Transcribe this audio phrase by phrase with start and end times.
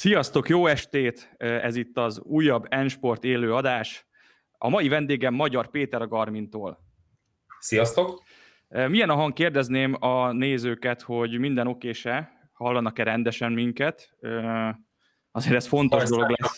[0.00, 1.34] Sziasztok, jó estét!
[1.38, 4.06] Ez itt az újabb N-Sport élő adás.
[4.58, 6.78] A mai vendégem Magyar Péter a Garmintól.
[7.58, 8.22] Sziasztok!
[8.68, 9.32] Milyen a hang?
[9.32, 14.16] Kérdezném a nézőket, hogy minden okése, hallanak-e rendesen minket.
[15.30, 16.56] Azért ez fontos dolog lesz.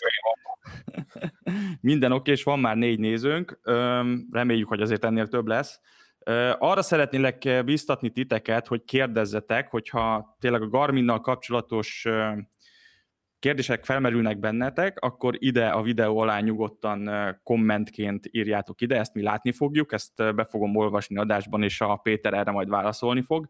[1.81, 3.61] minden oké, és van már négy nézőnk.
[4.31, 5.81] Reméljük, hogy azért ennél több lesz.
[6.59, 12.07] Arra szeretnélek biztatni titeket, hogy kérdezzetek, hogyha tényleg a Garminnal kapcsolatos
[13.43, 17.11] kérdések felmerülnek bennetek, akkor ide a videó alá nyugodtan
[17.43, 22.35] kommentként írjátok ide, ezt mi látni fogjuk, ezt be fogom olvasni adásban, és a Péter
[22.35, 23.49] erre majd válaszolni fog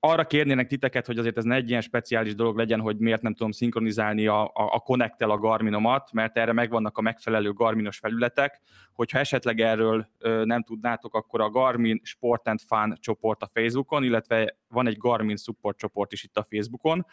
[0.00, 3.34] arra kérnének titeket, hogy azért ez ne egy ilyen speciális dolog legyen, hogy miért nem
[3.34, 8.60] tudom szinkronizálni a, a, a Connect-tel a Garminomat, mert erre megvannak a megfelelő Garminos felületek.
[8.92, 10.08] Hogyha esetleg erről
[10.44, 15.36] nem tudnátok, akkor a Garmin Sport and Fun csoport a Facebookon, illetve van egy Garmin
[15.36, 17.06] Support csoport is itt a Facebookon,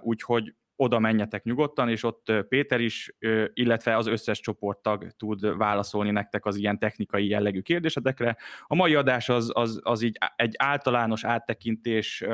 [0.00, 3.16] úgyhogy oda menjetek nyugodtan, és ott Péter is,
[3.52, 8.36] illetve az összes csoporttag tud válaszolni nektek az ilyen technikai jellegű kérdésetekre.
[8.62, 12.24] A mai adás az, az, az így egy általános áttekintés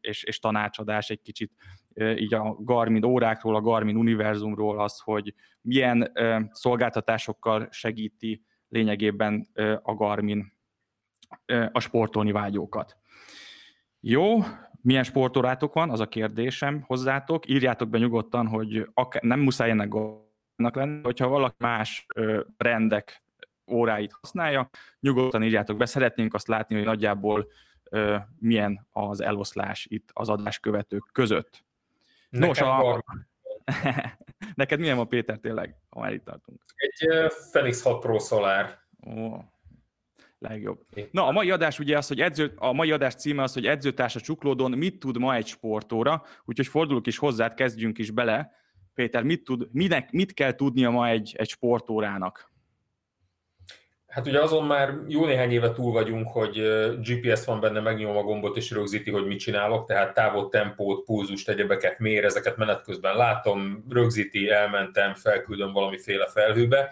[0.00, 1.52] és, és tanácsadás egy kicsit
[2.16, 6.12] így a Garmin órákról, a Garmin univerzumról, az, hogy milyen
[6.52, 9.48] szolgáltatásokkal segíti lényegében
[9.82, 10.52] a Garmin
[11.72, 12.96] a sportolni vágyókat.
[14.00, 14.38] Jó,
[14.80, 17.48] milyen sportórátok van, az a kérdésem hozzátok.
[17.48, 19.94] Írjátok be nyugodtan, hogy akár, nem muszáj ennek
[20.56, 23.22] lenni, hogyha valaki más ö, rendek
[23.70, 24.70] óráit használja,
[25.00, 25.86] nyugodtan írjátok be.
[25.86, 27.48] Szeretnénk azt látni, hogy nagyjából
[27.90, 31.64] ö, milyen az eloszlás itt az adás követők között.
[32.30, 33.04] Nekem Nos, a...
[34.54, 36.62] Neked milyen a Péter tényleg, ha már itt tartunk?
[36.76, 38.78] Egy uh, Fenix 6 Pro Solar.
[39.06, 39.36] Ó,
[40.38, 40.80] legjobb.
[41.10, 44.20] Na, a mai adás ugye az, hogy edző, a mai adás címe az, hogy edzőtársa
[44.20, 48.50] csuklódon mit tud ma egy sportóra, úgyhogy fordulok is hozzád, kezdjünk is bele.
[48.94, 52.52] Péter, mit, tud, minek, mit kell tudnia ma egy, egy sportórának?
[54.06, 56.62] Hát ugye azon már jó néhány éve túl vagyunk, hogy
[57.00, 61.48] GPS van benne, megnyom a gombot és rögzíti, hogy mit csinálok, tehát távot, tempót, pulzust,
[61.48, 66.90] egyebeket mér, ezeket menet közben látom, rögzíti, elmentem, felküldöm valamiféle felhőbe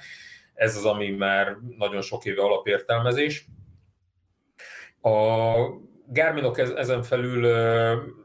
[0.56, 3.46] ez az, ami már nagyon sok éve alapértelmezés.
[5.00, 5.54] A
[6.08, 7.46] Garminok ezen felül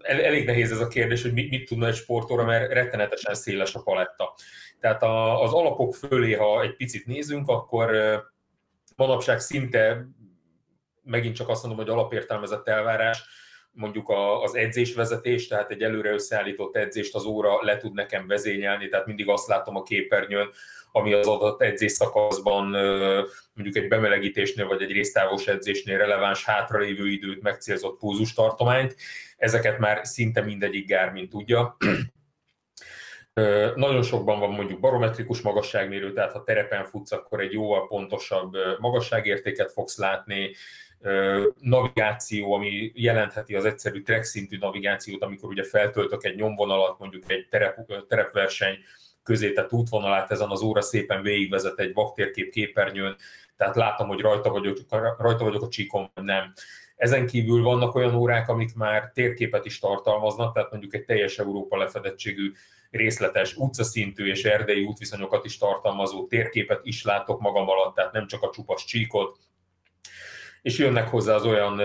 [0.02, 3.82] elég nehéz ez a kérdés, hogy mit, mit tudna egy sportóra, mert rettenetesen széles a
[3.82, 4.34] paletta.
[4.80, 5.04] Tehát
[5.42, 7.96] az alapok fölé, ha egy picit nézünk, akkor
[8.96, 10.08] manapság szinte
[11.04, 13.24] megint csak azt mondom, hogy alapértelmezett elvárás,
[13.72, 14.12] mondjuk
[14.44, 19.30] az edzésvezetés, tehát egy előre összeállított edzést az óra le tud nekem vezényelni, tehát mindig
[19.30, 20.50] azt látom a képernyőn,
[20.92, 22.66] ami az adott edzés szakaszban
[23.54, 28.96] mondjuk egy bemelegítésnél vagy egy résztávos edzésnél releváns hátralévő időt, megcélzott púzustartományt.
[29.38, 31.78] Ezeket már szinte mindegyik Garmin tudja.
[33.76, 39.72] Nagyon sokban van mondjuk barometrikus magasságmérő, tehát ha terepen futsz, akkor egy jóval pontosabb magasságértéket
[39.72, 40.56] fogsz látni,
[41.60, 47.48] navigáció, ami jelentheti az egyszerű track szintű navigációt, amikor ugye feltöltök egy nyomvonalat, mondjuk egy
[47.50, 48.78] terep, terepverseny
[49.24, 53.16] közétett útvonalát, ezen az óra szépen végigvezet egy vaktérkép képernyőn,
[53.56, 54.78] tehát látom, hogy rajta vagyok,
[55.18, 56.54] rajta vagyok a csíkon, vagy nem.
[56.96, 61.78] Ezen kívül vannak olyan órák, amik már térképet is tartalmaznak, tehát mondjuk egy teljes Európa
[61.78, 62.52] lefedettségű
[62.92, 68.42] részletes utcaszintű és erdei útviszonyokat is tartalmazó térképet is látok magam alatt, tehát nem csak
[68.44, 69.38] a csupas csíkot,
[70.62, 71.82] és jönnek hozzá az olyan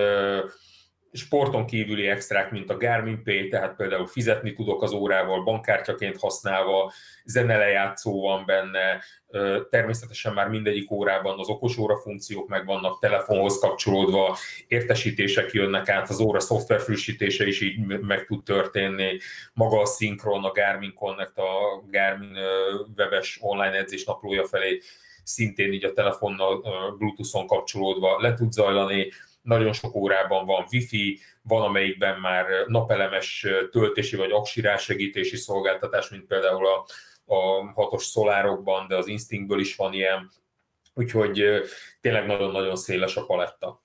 [1.13, 6.93] sporton kívüli extrák, mint a Garmin Pay, tehát például fizetni tudok az órával, bankkártyaként használva,
[7.25, 9.03] zenelejátszó van benne,
[9.71, 14.37] természetesen már mindegyik órában az okosóra funkciók meg vannak telefonhoz kapcsolódva,
[14.69, 19.19] értesítések jönnek át, az óra szoftver frissítése is így meg tud történni,
[19.53, 22.37] maga a szinkron, a Garmin Connect, a Garmin
[22.97, 24.81] webes online edzés naplója felé
[25.23, 26.61] szintén így a telefonnal
[26.99, 29.13] Bluetooth-on kapcsolódva le tud zajlani,
[29.47, 36.27] nagyon sok órában van wifi, van amelyikben már napelemes töltési vagy aksirás segítési szolgáltatás, mint
[36.27, 36.85] például a,
[37.35, 40.31] a hatos szolárokban, de az Instinctből is van ilyen,
[40.95, 41.45] úgyhogy
[42.01, 43.85] tényleg nagyon-nagyon széles a paletta.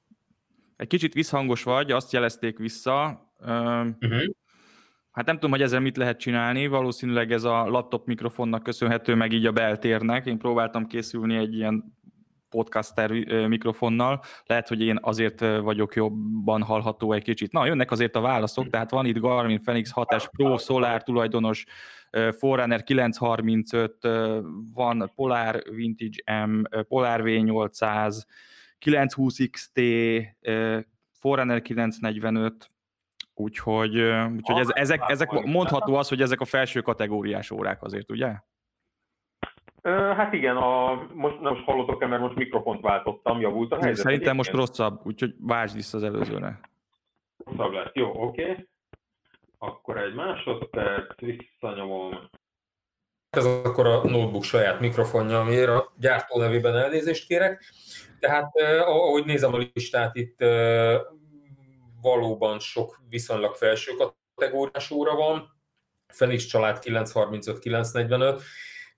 [0.78, 3.30] Egy kicsit visszhangos vagy, azt jelezték vissza.
[3.40, 4.24] Uh-huh.
[5.12, 9.32] Hát nem tudom, hogy ezzel mit lehet csinálni, valószínűleg ez a laptop mikrofonnak köszönhető, meg
[9.32, 10.26] így a beltérnek.
[10.26, 12.00] Én próbáltam készülni egy ilyen
[12.52, 13.12] podcaster
[13.48, 17.52] mikrofonnal, lehet, hogy én azért vagyok jobban hallható egy kicsit.
[17.52, 21.66] Na, jönnek azért a válaszok, tehát van itt Garmin Fenix 6S Pro Solar tulajdonos,
[22.38, 23.98] Forerunner 935,
[24.74, 28.24] van Polar Vintage M, Polar V800,
[28.80, 29.82] 920 XT,
[31.20, 32.70] Forerunner 945,
[33.34, 34.00] Úgyhogy,
[34.36, 38.36] úgyhogy ez, ezek, ezek mondható az, hogy ezek a felső kategóriás órák azért, ugye?
[39.82, 44.06] Hát igen, a, most nem most hallottok-e, mert most mikrofont váltottam, javult a helyzet.
[44.06, 46.60] Szerintem most rosszabb, úgyhogy váltsd vissza az előzőre.
[47.46, 48.42] Rosszabb lett, jó, oké.
[48.42, 48.68] Okay.
[49.58, 52.30] Akkor egy másodperc, visszanyomom.
[53.30, 57.64] Ez akkor a notebook saját mikrofonja, amiért a gyártó nevében elnézést kérek.
[58.20, 58.52] Tehát
[58.86, 60.40] ahogy nézem a listát, itt
[62.02, 63.92] valóban sok viszonylag felső
[64.36, 65.60] kategóriás óra van.
[66.08, 68.42] Fenix család 935-945,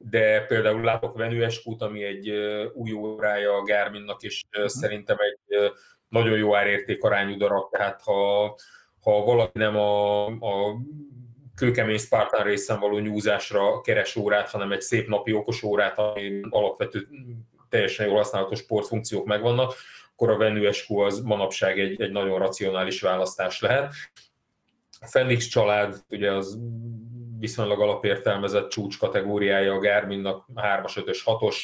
[0.10, 2.30] de például látok Venue Eskút, ami egy
[2.74, 4.70] új órája a Garminnak, és uh-huh.
[4.70, 5.72] szerintem egy
[6.10, 8.44] nagyon jó árérték arányú darab, tehát ha,
[9.02, 10.78] ha valaki nem a, a
[11.56, 17.08] kőkemény Spartan részen való nyúzásra keres órát, hanem egy szép napi okos órát, ami alapvető
[17.70, 19.74] teljesen jól használható sportfunkciók megvannak,
[20.14, 23.94] akkor a Venue Escu az manapság egy, egy nagyon racionális választás lehet.
[25.00, 26.60] A Fenix család, ugye az
[27.44, 31.56] viszonylag alapértelmezett csúcs kategóriája a Garminnak 3-as, 5-ös, 6-os.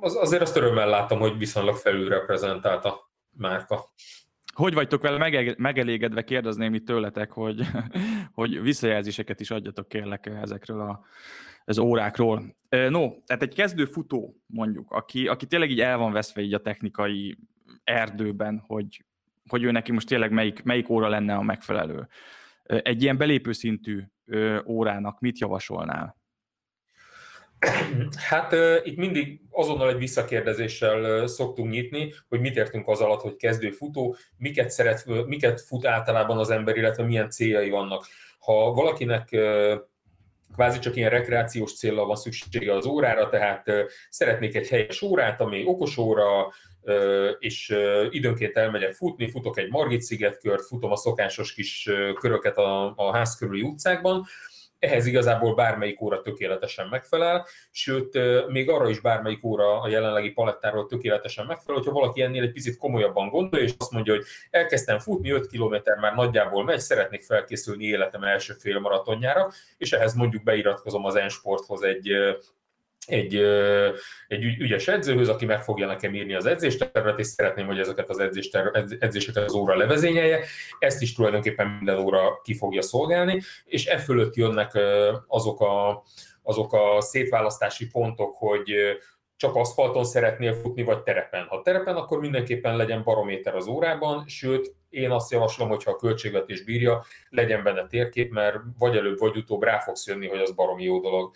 [0.00, 3.92] Az, azért azt örömmel láttam, hogy viszonylag felülreprezentált a márka.
[4.54, 7.66] Hogy vagytok vele megelégedve, kérdezném itt tőletek, hogy,
[8.38, 11.04] hogy visszajelzéseket is adjatok kérlek ezekről a,
[11.64, 12.54] az órákról.
[12.68, 16.60] No, tehát egy kezdő futó mondjuk, aki, aki tényleg így el van veszve így a
[16.60, 17.38] technikai
[17.84, 19.04] erdőben, hogy,
[19.48, 22.08] hogy ő neki most tényleg melyik, melyik óra lenne a megfelelő.
[22.66, 24.02] Egy ilyen belépő szintű
[24.66, 26.16] órának mit javasolnál?
[28.16, 28.52] Hát
[28.84, 34.16] itt mindig azonnal egy visszakérdezéssel szoktunk nyitni, hogy mit értünk az alatt, hogy kezdő futó,
[34.36, 38.06] miket, szeret, miket fut általában az ember, illetve milyen céljai vannak.
[38.38, 39.36] Ha valakinek
[40.54, 43.64] kvázi csak ilyen rekreációs célra van szüksége az órára, tehát
[44.08, 46.52] szeretnék egy helyes órát, ami okos óra,
[47.38, 47.76] és
[48.10, 51.90] időnként elmegyek futni, futok egy Margit szigetkört, futom a szokásos kis
[52.20, 54.26] köröket a, a ház körüli utcákban,
[54.78, 58.18] ehhez igazából bármelyik óra tökéletesen megfelel, sőt,
[58.48, 62.76] még arra is bármelyik óra a jelenlegi palettáról tökéletesen megfelel, hogyha valaki ennél egy picit
[62.76, 67.84] komolyabban gondolja, és azt mondja, hogy elkezdtem futni, 5 km már nagyjából megy, szeretnék felkészülni
[67.84, 72.12] életem első fél maratonjára, és ehhez mondjuk beiratkozom az Ensporthoz egy
[73.06, 73.34] egy,
[74.28, 78.18] egy ügyes edzőhöz, aki meg fogja nekem írni az edzéstervet, és szeretném, hogy ezeket az
[78.98, 80.44] edzéseket az óra levezényelje.
[80.78, 84.78] Ezt is tulajdonképpen minden óra ki fogja szolgálni, és e fölött jönnek
[85.26, 86.02] azok a,
[86.42, 88.74] azok a szétválasztási pontok, hogy
[89.36, 91.46] csak aszfalton szeretnél futni, vagy terepen.
[91.48, 95.96] Ha terepen, akkor mindenképpen legyen barométer az órában, sőt, én azt javaslom, hogy ha a
[95.96, 100.54] költségvetés bírja, legyen benne térkép, mert vagy előbb, vagy utóbb rá fogsz jönni, hogy az
[100.54, 101.34] baromi jó dolog.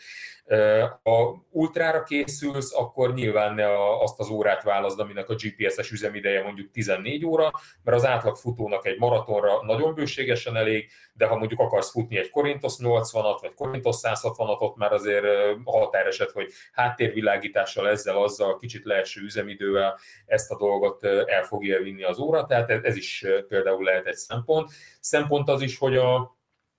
[1.02, 6.70] Ha ultrára készülsz, akkor nyilván ne azt az órát válaszd, aminek a GPS-es üzemideje mondjuk
[6.70, 7.50] 14 óra,
[7.85, 12.31] mert az átlag futónak egy maratonra nagyon bőségesen elég, de ha mondjuk akarsz futni egy
[12.31, 15.26] Korintos 80-at, vagy Korintos 160-at, ott már azért
[15.64, 22.19] határeset, hogy háttérvilágítással, ezzel, azzal, kicsit leeső üzemidővel ezt a dolgot el fogja vinni az
[22.19, 24.70] óra, tehát ez is például lehet egy szempont.
[25.00, 26.38] Szempont az is, hogy a,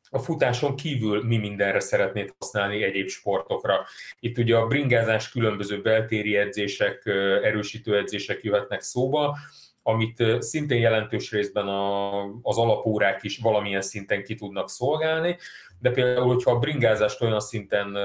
[0.10, 3.86] a futáson kívül mi mindenre szeretnéd használni egyéb sportokra.
[4.20, 7.06] Itt ugye a bringázás különböző beltéri edzések,
[7.44, 9.38] erősítő edzések jöhetnek szóba,
[9.84, 15.38] amit szintén jelentős részben a, az alapórák is valamilyen szinten ki tudnak szolgálni,
[15.82, 17.98] de például, hogyha a bringázást olyan szinten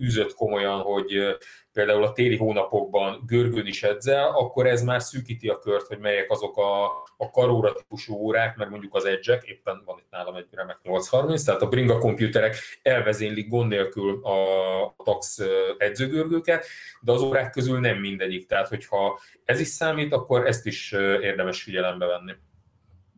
[0.00, 1.36] űzött komolyan, hogy
[1.72, 6.30] például a téli hónapokban görgőn is edzel, akkor ez már szűkíti a kört, hogy melyek
[6.30, 6.84] azok a,
[7.16, 11.42] a karóra típusú órák, mert mondjuk az edge éppen van itt nálam egy remek 830,
[11.42, 15.38] tehát a bringa komputerek elvezénylik gond nélkül a tax
[15.76, 16.66] edzőgörgőket,
[17.00, 18.46] de az órák közül nem mindegyik.
[18.46, 22.32] Tehát, hogyha ez is számít, akkor ezt is érdemes figyelembe venni.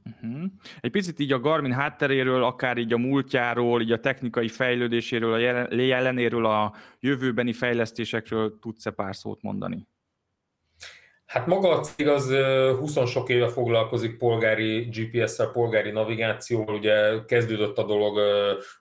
[0.06, 0.42] Uh-huh.
[0.80, 5.38] Egy picit így a Garmin hátteréről, akár így a múltjáról, így a technikai fejlődéséről, a
[5.70, 9.86] jelenéről, a jövőbeni fejlesztésekről tudsz-e pár szót mondani?
[11.26, 12.32] Hát maga a cég az
[12.78, 18.18] 20 sok éve foglalkozik polgári GPS-szel, polgári navigációval, ugye kezdődött a dolog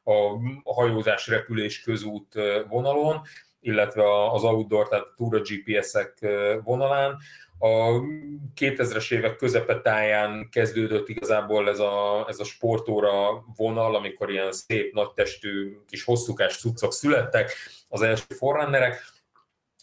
[0.04, 2.34] a hajózás, repülés, közút
[2.70, 3.22] vonalon,
[3.60, 6.28] illetve az outdoor, tehát túra GPS-ek
[6.64, 7.18] vonalán.
[7.60, 8.02] A
[8.56, 15.78] 2000-es évek közepetáján kezdődött igazából ez a, ez a sportóra vonal, amikor ilyen szép, nagytestű,
[15.88, 17.52] kis hosszúkás cuccok születtek,
[17.90, 19.14] az első forrunnerek.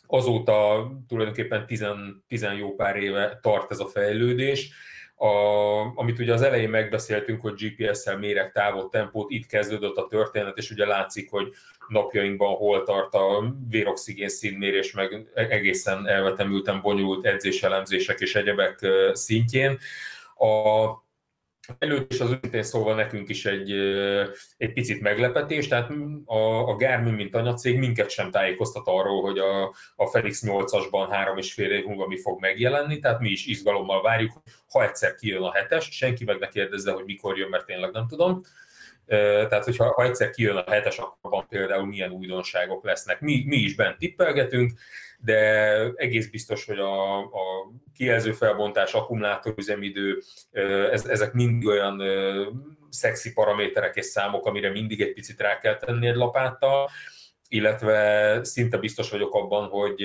[0.07, 1.85] Azóta tulajdonképpen 10,
[2.27, 4.71] 10 jó pár éve tart ez a fejlődés
[5.23, 10.57] a, amit ugye az elején megbeszéltünk, hogy GPS-szel mérek távot, tempót, itt kezdődött a történet,
[10.57, 11.53] és ugye látszik, hogy
[11.89, 19.79] napjainkban hol tart a véroxigén színmérés, meg egészen elvetemülten bonyolult edzéselemzések és egyebek szintjén.
[20.37, 20.85] A,
[21.79, 23.73] előtt is az őszintén szólva nekünk is egy,
[24.57, 25.91] egy picit meglepetés, tehát
[26.25, 31.37] a, a Garmin, mint anyacég minket sem tájékoztat arról, hogy a, a Felix 8-asban három
[31.37, 34.33] és fél év múlva mi fog megjelenni, tehát mi is izgalommal várjuk,
[34.69, 38.07] ha egyszer kijön a hetes, senki meg ne kérdezze, hogy mikor jön, mert tényleg nem
[38.07, 38.43] tudom.
[39.07, 43.21] Tehát, hogyha ha egyszer kijön a hetes, akkor van például milyen újdonságok lesznek.
[43.21, 44.73] Mi, mi is bent tippelgetünk,
[45.25, 50.23] de egész biztos, hogy a, a kijelző felbontás, akkumulátorüzemidő,
[50.91, 52.03] ez, ezek mind olyan
[52.89, 56.89] szexi paraméterek és számok, amire mindig egy picit rá kell tenni egy lapáttal,
[57.49, 60.03] illetve szinte biztos vagyok abban, hogy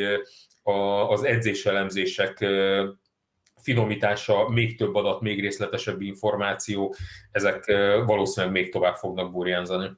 [0.63, 0.71] a,
[1.11, 2.45] az edzéselemzések
[3.61, 6.95] finomítása, még több adat, még részletesebb információ,
[7.31, 7.65] ezek
[8.05, 9.89] valószínűleg még tovább fognak burjánzani.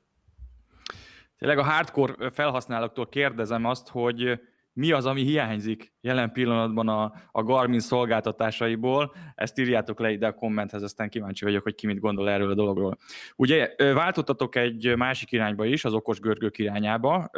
[1.37, 4.39] Tényleg a hardcore felhasználóktól kérdezem azt, hogy
[4.79, 9.15] mi az, ami hiányzik jelen pillanatban a, a Garmin szolgáltatásaiból.
[9.35, 12.55] Ezt írjátok le ide a kommenthez, aztán kíváncsi vagyok, hogy ki mit gondol erről a
[12.55, 12.97] dologról.
[13.35, 17.29] Ugye váltottatok egy másik irányba is, az okos görgők irányába.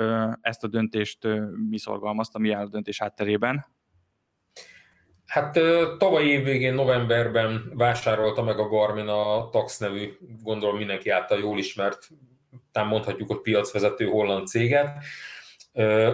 [0.41, 1.27] Ezt a döntést
[1.69, 3.65] mi szorgalmazta, mi áll a döntés hátterében?
[5.25, 5.59] Hát
[5.97, 11.57] tavaly év végén, novemberben vásárolta meg a Garmin a Tax nevű, gondolom mindenki által jól
[11.57, 12.07] ismert,
[12.71, 14.97] talán mondhatjuk, hogy piacvezető holland céget.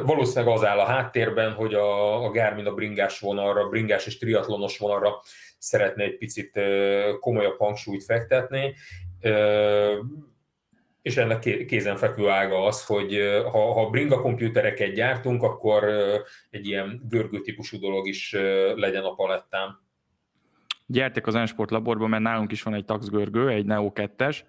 [0.04, 4.78] Valószínűleg az áll a háttérben, hogy a, a Garmin a bringás vonalra, bringás és triatlonos
[4.78, 5.22] vonalra
[5.58, 6.60] szeretne egy picit
[7.20, 8.76] komolyabb hangsúlyt fektetni,
[11.02, 15.84] és ennek kézenfekvő ága az, hogy ha, ha bringa komputereket gyártunk, akkor
[16.50, 18.36] egy ilyen görgő típusú dolog is
[18.76, 19.86] legyen a palettán.
[20.86, 24.40] Gyertek az Ensport laborba, mert nálunk is van egy taxgörgő, egy Neo 2-es,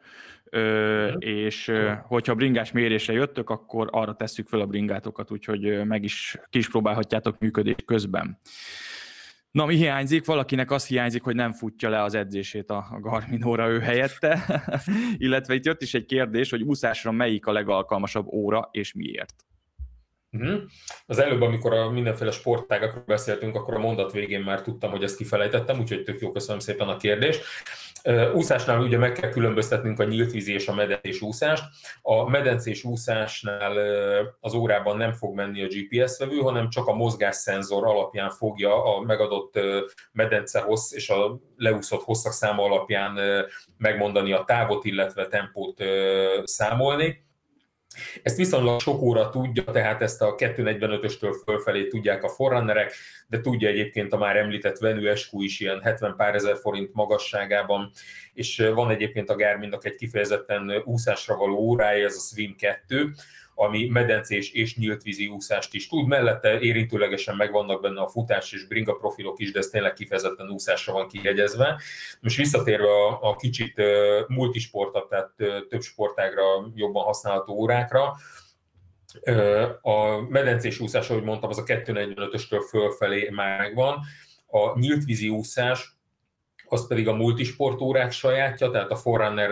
[0.50, 6.36] Ö, és hogyha bringás mérésre jöttök, akkor arra tesszük fel a bringátokat, úgyhogy meg is
[6.50, 8.38] ki is próbálhatjátok működés közben.
[9.50, 10.24] Na, mi hiányzik?
[10.24, 14.62] Valakinek az hiányzik, hogy nem futja le az edzését a Garmin óra ő helyette,
[15.16, 19.34] illetve itt jött is egy kérdés, hogy úszásra melyik a legalkalmasabb óra, és miért?
[20.30, 20.60] Uh-huh.
[21.06, 25.16] Az előbb, amikor a mindenféle sportágakról beszéltünk, akkor a mondat végén már tudtam, hogy ezt
[25.16, 27.44] kifelejtettem, úgyhogy tök jó, köszönöm szépen a kérdést.
[28.34, 31.64] Úszásnál ugye meg kell különböztetnünk a nyílt vízi és a medencés úszást.
[32.02, 33.76] A medencés úszásnál
[34.40, 39.00] az órában nem fog menni a GPS vevő, hanem csak a mozgásszenzor alapján fogja a
[39.00, 39.58] megadott
[40.12, 43.18] medence hossz és a leúszott hosszak száma alapján
[43.76, 45.82] megmondani a távot, illetve tempót
[46.44, 47.26] számolni
[48.22, 52.92] ezt viszonylag sok óra tudja, tehát ezt a 245-östől fölfelé tudják a forrunnerek,
[53.26, 57.90] de tudja egyébként a már említett Venue SQ is ilyen 70 pár ezer forint magasságában,
[58.32, 63.12] és van egyébként a Garminnak egy kifejezetten úszásra való órája, ez a Swim 2,
[63.60, 66.06] ami medencés és nyílt vízi úszást is tud.
[66.06, 70.92] Mellette érintőlegesen megvannak benne a futás és bringa profilok is, de ez tényleg kifejezetten úszásra
[70.92, 71.80] van kiegyezve.
[72.20, 73.82] Most visszatérve a, a kicsit
[74.26, 75.32] multisportat, tehát
[75.68, 78.14] több sportágra jobban használható órákra,
[79.80, 84.00] a medencés úszás, ahogy mondtam, az a 245-östől fölfelé már megvan.
[84.46, 85.97] A nyílt vízi úszás,
[86.68, 89.50] az pedig a multisportórák sajátja, tehát a Forerunner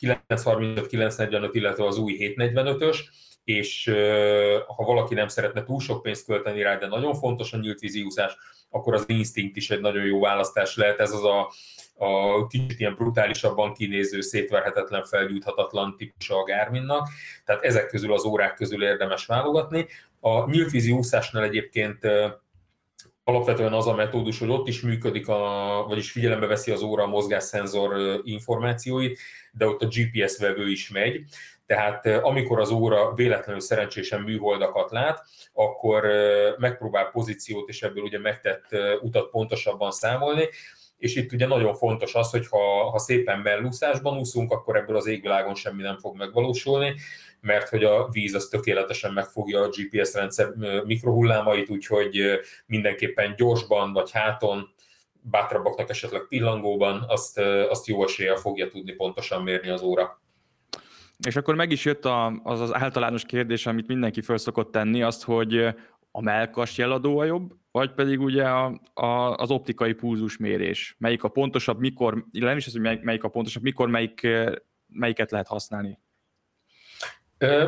[0.00, 2.98] 935-945, illetve az új 745-ös,
[3.44, 3.90] és
[4.66, 8.36] ha valaki nem szeretne túl sok pénzt költeni rá, de nagyon fontos a nyílt víziúszás,
[8.70, 11.00] akkor az Instinct is egy nagyon jó választás lehet.
[11.00, 11.50] Ez az a,
[12.04, 17.08] a kicsit ilyen brutálisabban kinéző, szétverhetetlen, felgyújthatatlan típus a Garminnak.
[17.44, 19.86] Tehát ezek közül az órák közül érdemes válogatni.
[20.20, 22.06] A nyílt vízi úszásnál egyébként
[23.30, 27.06] alapvetően az a metódus, hogy ott is működik, a, vagyis figyelembe veszi az óra a
[27.06, 29.18] mozgásszenzor információit,
[29.52, 31.24] de ott a GPS vevő is megy.
[31.66, 36.06] Tehát amikor az óra véletlenül szerencsésen műholdakat lát, akkor
[36.58, 38.66] megpróbál pozíciót és ebből ugye megtett
[39.00, 40.48] utat pontosabban számolni,
[40.98, 45.06] és itt ugye nagyon fontos az, hogy ha, ha szépen mellúszásban úszunk, akkor ebből az
[45.06, 46.94] égvilágon semmi nem fog megvalósulni,
[47.40, 50.48] mert hogy a víz az tökéletesen megfogja a GPS rendszer
[50.84, 52.22] mikrohullámait, úgyhogy
[52.66, 54.68] mindenképpen gyorsban vagy háton,
[55.22, 60.20] bátrabbaknak esetleg pillangóban, azt, azt jó eséllyel fogja tudni pontosan mérni az óra.
[61.26, 65.02] És akkor meg is jött a, az az általános kérdés, amit mindenki föl szokott tenni,
[65.02, 65.74] azt, hogy
[66.10, 70.96] a melkas jeladó a jobb, vagy pedig ugye a, a, az optikai pulzusmérés.
[70.98, 74.28] Melyik a pontosabb, mikor, nem is az, hogy melyik, a pontosabb, mikor melyik,
[74.86, 75.98] melyiket lehet használni?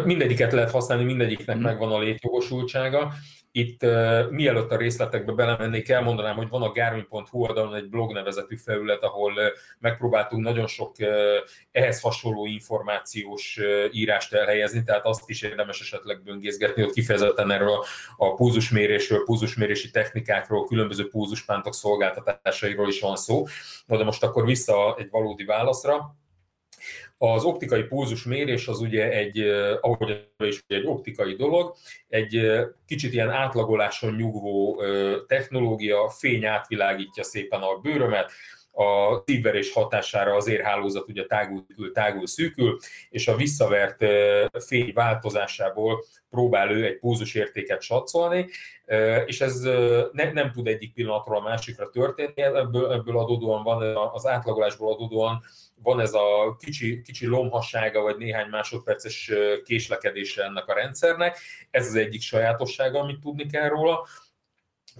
[0.04, 1.62] Mindegyiket lehet használni, mindegyiknek mm.
[1.62, 3.12] megvan a létjogosultsága.
[3.54, 8.56] Itt uh, mielőtt a részletekbe belemennék, elmondanám, hogy van a Garmin.hu oldalon egy blog nevezetű
[8.56, 9.44] felület, ahol uh,
[9.78, 11.08] megpróbáltunk nagyon sok uh,
[11.70, 13.60] ehhez hasonló információs
[13.90, 17.84] írást elhelyezni, tehát azt is érdemes esetleg böngészgetni, ott kifejezetten erről a,
[18.16, 23.44] a púzusmérésről, púzusmérési technikákról, különböző púzuspántok szolgáltatásairól is van szó.
[23.86, 26.16] Na de most akkor vissza egy valódi válaszra
[27.24, 29.38] az optikai pulzus mérés az ugye egy,
[29.80, 31.74] ahogy is egy optikai dolog,
[32.08, 32.50] egy
[32.86, 34.82] kicsit ilyen átlagoláson nyugvó
[35.26, 38.30] technológia, fény átvilágítja szépen a bőrömet,
[38.72, 42.78] a szívverés hatására az érhálózat ugye tágul, tágul, szűkül,
[43.10, 44.04] és a visszavert
[44.64, 48.48] fény változásából próbál ő egy pulzus értéket satszolni,
[49.26, 49.60] és ez
[50.12, 55.42] ne, nem tud egyik pillanatról a másikra történni, ebből, ebből adódóan van, az átlagolásból adódóan
[55.82, 59.32] van ez a kicsi, kicsi lomhassága, vagy néhány másodperces
[59.64, 61.38] késlekedése ennek a rendszernek.
[61.70, 64.06] Ez az egyik sajátossága, amit tudni kell róla.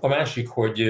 [0.01, 0.83] A másik, hogy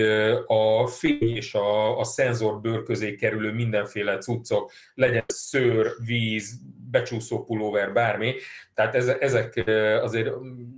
[0.47, 7.44] a fény és a, a szenzor bőr közé kerülő mindenféle cuccok, legyen szőr, víz, becsúszó
[7.44, 8.35] pulóver, bármi,
[8.75, 9.64] tehát ezek
[10.02, 10.30] azért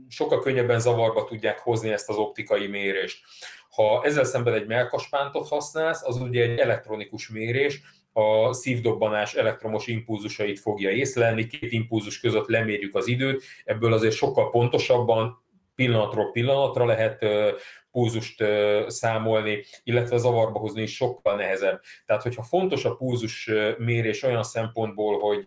[0.09, 3.25] sokkal könnyebben zavarba tudják hozni ezt az optikai mérést.
[3.71, 10.61] Ha ezzel szemben egy melkaspántot használsz, az ugye egy elektronikus mérés, a szívdobbanás elektromos impulzusait
[10.61, 15.43] fogja észlelni, két impulzus között lemérjük az időt, ebből azért sokkal pontosabban
[15.75, 17.25] pillanatról pillanatra lehet
[17.95, 18.45] pulzust
[18.87, 21.81] számolni, illetve zavarba hozni is sokkal nehezebb.
[22.07, 25.45] Tehát, hogyha fontos a pulzus mérés olyan szempontból, hogy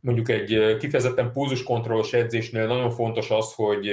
[0.00, 3.88] mondjuk egy kifejezetten pulzuskontrollos edzésnél nagyon fontos az, hogy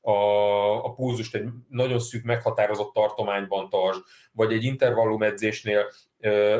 [0.00, 4.00] a, a pulzust egy nagyon szűk meghatározott tartományban tartsd,
[4.32, 5.86] vagy egy intervallum edzésnél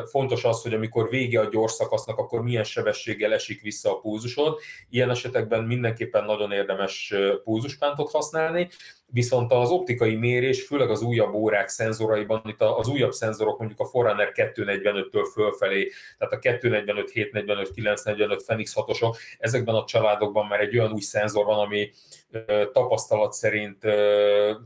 [0.09, 4.59] Fontos az, hogy amikor vége a gyors szakasznak, akkor milyen sebességgel esik vissza a púzusod.
[4.89, 8.69] Ilyen esetekben mindenképpen nagyon érdemes púzuspántot használni,
[9.11, 13.85] viszont az optikai mérés, főleg az újabb órák szenzoraiban, itt az újabb szenzorok mondjuk a
[13.85, 20.77] Forerunner 245-től fölfelé, tehát a 245, 745, 945 Fenix 6-osok, ezekben a családokban már egy
[20.77, 21.91] olyan új szenzor van, ami
[22.71, 23.83] tapasztalat szerint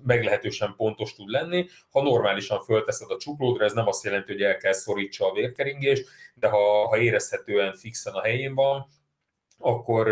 [0.06, 1.68] meglehetősen pontos tud lenni.
[1.90, 6.08] Ha normálisan fölteszed a csuklódra, ez nem azt jelenti, hogy el kell szorítsa a vérkeringést,
[6.34, 8.88] de ha, ha érezhetően fixen a helyén van,
[9.62, 10.10] akkor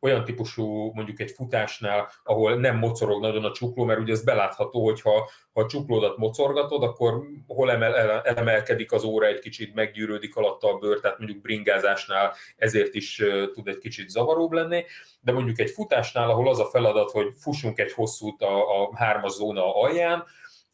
[0.00, 4.84] olyan típusú mondjuk egy futásnál, ahol nem mocorog nagyon a csukló, mert ugye ez belátható,
[4.84, 10.36] hogy ha, ha a csuklódat mocorgatod, akkor hol emel, elemelkedik az óra egy kicsit, meggyűrődik
[10.36, 14.84] alatta a bőr, tehát mondjuk bringázásnál ezért is tud egy kicsit zavaróbb lenni,
[15.20, 19.32] de mondjuk egy futásnál, ahol az a feladat, hogy fussunk egy hosszút a, a hármas
[19.32, 20.24] zóna alján,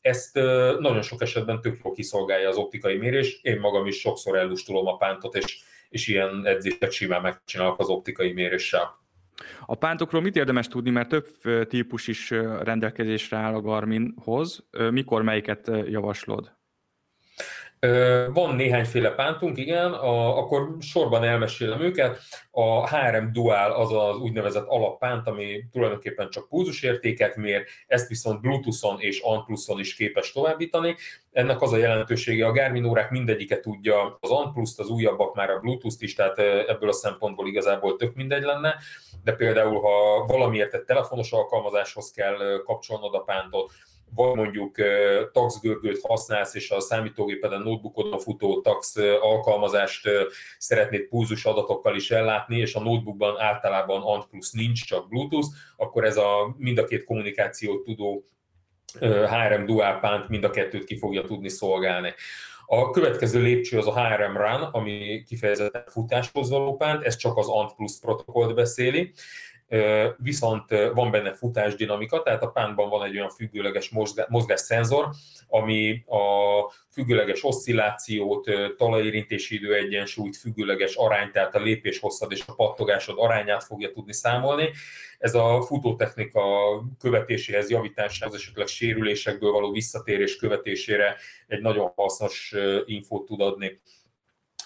[0.03, 0.35] ezt
[0.79, 3.39] nagyon sok esetben tök jól kiszolgálja az optikai mérés.
[3.43, 8.33] Én magam is sokszor ellustulom a pántot, és és ilyen edzések simán megcsinálok az optikai
[8.33, 9.01] méréssel.
[9.67, 11.27] A pántokról mit érdemes tudni, mert több
[11.69, 14.67] típus is rendelkezésre áll a Garminhoz.
[14.91, 16.53] Mikor melyiket javaslod?
[18.33, 22.18] Van néhányféle pántunk, igen, a, akkor sorban elmesélem őket.
[22.51, 29.01] A HRM Dual az az úgynevezett alappánt, ami tulajdonképpen csak pulzusértéket mér, ezt viszont Bluetooth-on
[29.01, 30.97] és Anpluson is képes továbbítani.
[31.33, 35.59] Ennek az a jelentősége, a Garmin órák mindegyike tudja az Anplus-t, az újabbak már a
[35.59, 38.75] Bluetooth-t is, tehát ebből a szempontból igazából tök mindegy lenne,
[39.25, 43.73] de például ha valamiért egy telefonos alkalmazáshoz kell kapcsolnod a pántot,
[44.14, 44.77] vagy mondjuk
[45.33, 50.09] tax görgőt használsz, és a számítógépeden, notebookodon futó tax alkalmazást
[50.59, 56.05] szeretnéd pulzus adatokkal is ellátni, és a notebookban általában ANT plus nincs, csak Bluetooth, akkor
[56.05, 58.25] ez a mind a két kommunikációt tudó
[59.01, 62.14] HRM dual pánt mind a kettőt ki fogja tudni szolgálni.
[62.66, 67.48] A következő lépcső az a HRM Run, ami kifejezetten futáshoz való pánt, ez csak az
[67.48, 69.12] ANT Plus protokollt beszéli
[70.17, 73.91] viszont van benne futásdinamika, tehát a pántban van egy olyan függőleges
[74.29, 75.09] mozgásszenzor,
[75.49, 76.21] ami a
[76.91, 83.91] függőleges oszcillációt, talajérintési idő egyensúlyt, függőleges arányt, tehát a lépéshosszad és a pattogásod arányát fogja
[83.91, 84.71] tudni számolni.
[85.19, 86.51] Ez a futótechnika
[86.99, 92.55] követéséhez, javításához, esetleg sérülésekből való visszatérés követésére egy nagyon hasznos
[92.85, 93.81] infót tud adni.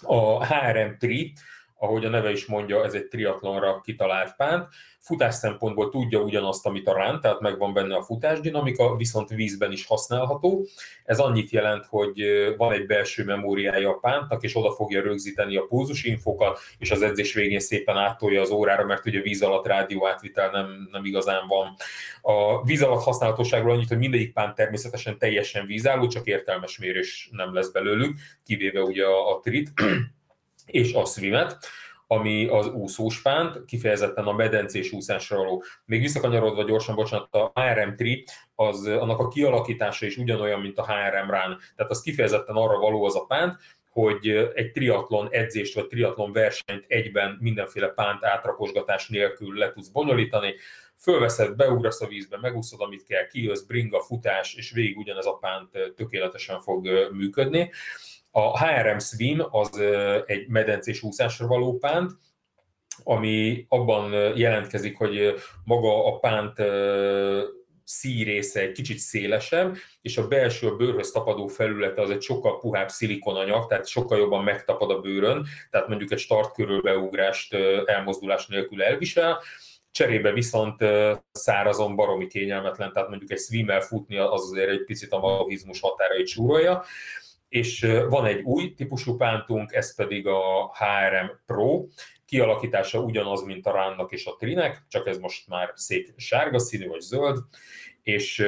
[0.02, 1.32] A HRM Tri,
[1.78, 4.68] ahogy a neve is mondja, ez egy triatlonra kitalált pánt.
[5.06, 9.86] Futás szempontból tudja ugyanazt, amit a rán, tehát megvan benne a futásdinamika, viszont vízben is
[9.86, 10.66] használható.
[11.04, 12.22] Ez annyit jelent, hogy
[12.56, 17.34] van egy belső memóriája a pántnak, és oda fogja rögzíteni a pulzusinfokat, és az edzés
[17.34, 21.74] végén szépen áttolja az órára, mert ugye víz alatt rádió átvitel nem, nem igazán van.
[22.22, 27.54] A víz alatt használhatóságról annyit, hogy mindegyik pánt természetesen teljesen vízálló, csak értelmes mérés nem
[27.54, 29.72] lesz belőlük, kivéve ugye a, a trit
[30.66, 31.58] és a swimet.
[32.06, 35.62] Ami az úszós pánt, kifejezetten a medencés úszásra való.
[35.84, 40.86] Még visszakanyarodva gyorsan, bocsánat, a HRM Tri, az, annak a kialakítása is ugyanolyan, mint a
[40.86, 41.58] HRM Run.
[41.76, 43.56] Tehát az kifejezetten arra való az a pánt,
[43.90, 50.54] hogy egy triatlon edzést vagy triatlon versenyt egyben mindenféle pánt átrakosgatás nélkül le tudsz bonyolítani,
[50.96, 55.94] fölveszed, beugrasz a vízbe, megúszod, amit kell, kijössz, bringa, futás, és végig ugyanez a pánt
[55.96, 57.70] tökéletesen fog működni.
[58.38, 59.80] A HRM Swim az
[60.26, 62.12] egy medencés úszásra való pánt,
[63.04, 66.56] ami abban jelentkezik, hogy maga a pánt
[67.84, 72.88] szírésze egy kicsit szélesebb, és a belső a bőrhöz tapadó felülete az egy sokkal puhább
[72.88, 79.42] szilikonanyag, tehát sokkal jobban megtapad a bőrön, tehát mondjuk egy start körülbeugrást elmozdulás nélkül elvisel,
[79.90, 80.84] cserébe viszont
[81.32, 86.26] szárazon baromi kényelmetlen, tehát mondjuk egy swimmer futni az azért egy picit a mazochizmus határait
[86.26, 86.84] súrolja,
[87.48, 91.84] és van egy új típusú pántunk, ez pedig a HRM Pro,
[92.26, 96.86] kialakítása ugyanaz, mint a Ránnak és a Trinek, csak ez most már szép sárga színű
[96.86, 97.38] vagy zöld,
[98.02, 98.46] és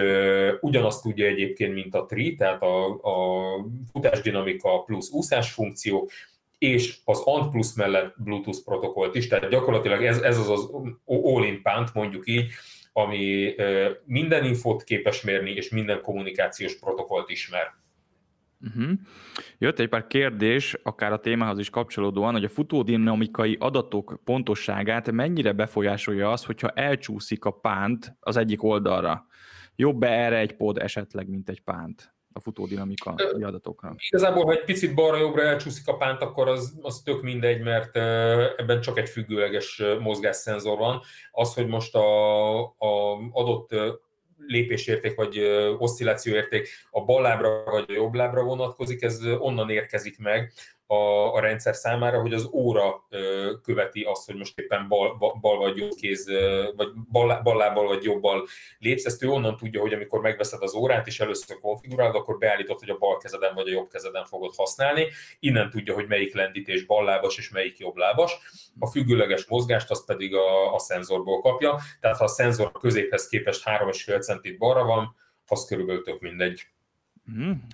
[0.61, 6.11] ugyanazt tudja egyébként, mint a Tri, tehát a, a futásdinamika plusz úszás funkció,
[6.59, 10.71] és az ANT Plus mellett Bluetooth protokollt is, tehát gyakorlatilag ez, ez az az
[11.05, 12.51] all-in pánt, mondjuk így,
[12.93, 13.55] ami
[14.05, 17.67] minden infót képes mérni, és minden kommunikációs protokollt ismer.
[18.61, 18.91] Uh-huh.
[19.59, 25.53] Jött egy pár kérdés, akár a témához is kapcsolódóan, hogy a futódinamikai adatok pontosságát mennyire
[25.53, 29.27] befolyásolja az, hogyha elcsúszik a pánt az egyik oldalra.
[29.77, 33.95] Jobb-e erre egy pod esetleg, mint egy pánt a futódinamikai adatokra?
[34.11, 37.97] Igazából, ha egy picit balra-jobbra elcsúszik a pánt, akkor az, az tök mindegy, mert
[38.57, 41.01] ebben csak egy függőleges mozgásszenzor van.
[41.31, 43.75] Az, hogy most a, a adott
[44.47, 45.39] lépésérték vagy
[45.79, 50.53] oszcillációérték a bal lábra vagy a jobb lábra vonatkozik, ez onnan érkezik meg,
[50.91, 55.59] a, a rendszer számára, hogy az óra ö, követi azt, hogy most éppen bal, bal,
[55.59, 56.29] vagy jobb kéz,
[56.77, 58.47] vagy bal, bal vagy jobbal
[58.79, 62.79] lépsz, ezt ő onnan tudja, hogy amikor megveszed az órát és először konfigurálod, akkor beállítod,
[62.79, 65.07] hogy a bal kezeden vagy a jobb kezeden fogod használni,
[65.41, 68.39] innen tudja, hogy melyik lendítés ballábas és melyik jobblábas.
[68.79, 73.63] A függőleges mozgást azt pedig a, a szenzorból kapja, tehát ha a szenzor középhez képest
[73.65, 76.67] 3,5 centit balra van, az körülbelül tök mindegy.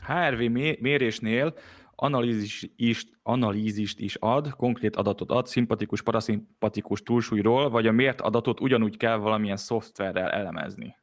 [0.07, 0.73] HRV mhm.
[0.79, 1.55] mérésnél
[1.97, 8.61] analízis is, analízist is ad, konkrét adatot ad, szimpatikus, paraszimpatikus túlsúlyról, vagy a mért adatot
[8.61, 10.97] ugyanúgy kell valamilyen szoftverrel elemezni?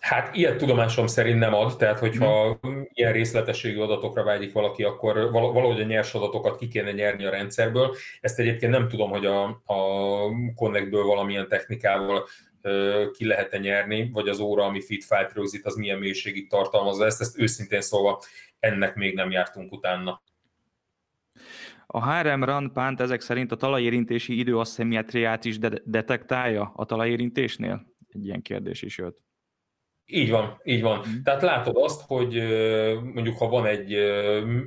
[0.00, 2.88] Hát ilyet tudomásom szerint nem ad, tehát hogyha hmm.
[2.92, 7.96] ilyen részletességű adatokra vágyik valaki, akkor valahogy a nyers adatokat ki kéne nyerni a rendszerből.
[8.20, 9.76] Ezt egyébként nem tudom, hogy a, a
[10.54, 12.26] Connectből valamilyen technikával
[13.12, 17.20] ki lehet-e nyerni, vagy az óra, ami fit file rögzít, az milyen mélységig tartalmazza ezt,
[17.20, 18.22] ezt őszintén szólva
[18.58, 20.22] ennek még nem jártunk utána.
[21.86, 27.86] A HRM Run pánt ezek szerint a talajérintési időasszemiatriát is de- detektálja a talajérintésnél?
[28.08, 29.24] Egy ilyen kérdés is jött.
[30.04, 30.98] Így van, így van.
[31.08, 31.22] Mm.
[31.22, 32.34] Tehát látod azt, hogy
[33.02, 33.90] mondjuk ha van egy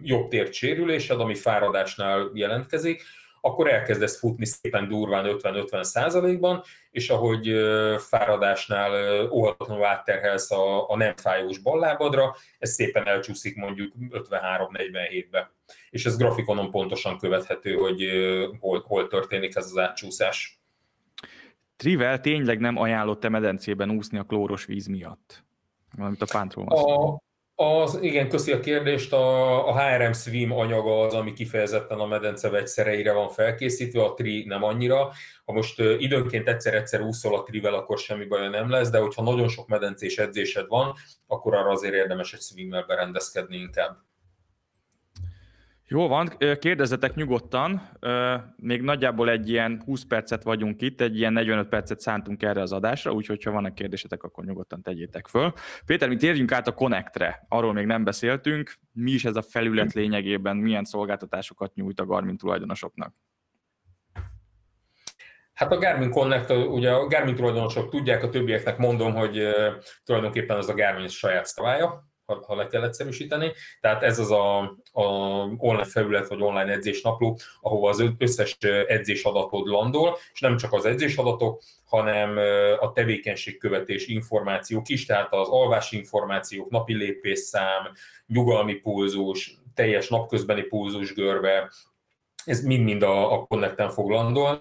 [0.04, 3.04] jobb tért sérülésed, ami fáradásnál jelentkezik,
[3.42, 7.54] akkor elkezdesz futni szépen durván 50-50 százalékban, és ahogy
[7.98, 15.52] fáradásnál óhatatlanul átterhelsz a, a nem fájós ballábadra, ez szépen elcsúszik mondjuk 53-47-be.
[15.90, 18.10] És ez grafikonon pontosan követhető, hogy
[18.60, 20.60] hol, hol történik ez az átcsúszás.
[21.76, 25.44] Trivel tényleg nem ajánlott te medencében úszni a klóros víz miatt?
[25.98, 27.22] Valamit a pántról a,
[27.62, 29.14] az, igen, köszi a kérdést.
[29.14, 34.46] A, a HRM Swim anyaga az, ami kifejezetten a medence vegyszereire van felkészítve, a tri
[34.48, 35.12] nem annyira.
[35.46, 39.48] Ha most időnként egyszer-egyszer úszol a trivel, akkor semmi baj nem lesz, de hogyha nagyon
[39.48, 40.94] sok medencés edzésed van,
[41.28, 43.98] akkor arra azért érdemes egy swimmel berendezkedni inkább.
[45.92, 47.90] Jó van, kérdezzetek nyugodtan,
[48.56, 52.72] még nagyjából egy ilyen 20 percet vagyunk itt, egy ilyen 45 percet szántunk erre az
[52.72, 55.54] adásra, úgyhogy ha vannak kérdésetek, akkor nyugodtan tegyétek föl.
[55.86, 59.94] Péter, mi térjünk át a Connectre, arról még nem beszéltünk, mi is ez a felület
[59.94, 63.14] lényegében, milyen szolgáltatásokat nyújt a Garmin tulajdonosoknak?
[65.54, 69.48] Hát a Garmin Connect, ugye a Garmin tulajdonosok tudják, a többieknek mondom, hogy
[70.04, 73.52] tulajdonképpen az a Garmin saját szabálya, ha, ha le kell egyszerűsíteni.
[73.82, 74.60] Tehát ez az a,
[74.92, 75.04] a
[75.58, 81.62] online felület vagy online edzésnapló, ahova az összes edzésadatod landol, és nem csak az edzésadatok,
[81.86, 82.38] hanem
[82.80, 87.92] a tevékenységkövetés információk is, tehát az alvási információk, napi lépésszám,
[88.28, 91.72] nyugalmi pulzus, teljes napközbeni pulzus görbe,
[92.50, 94.60] ez mind-mind a, a Connecten fog landolni,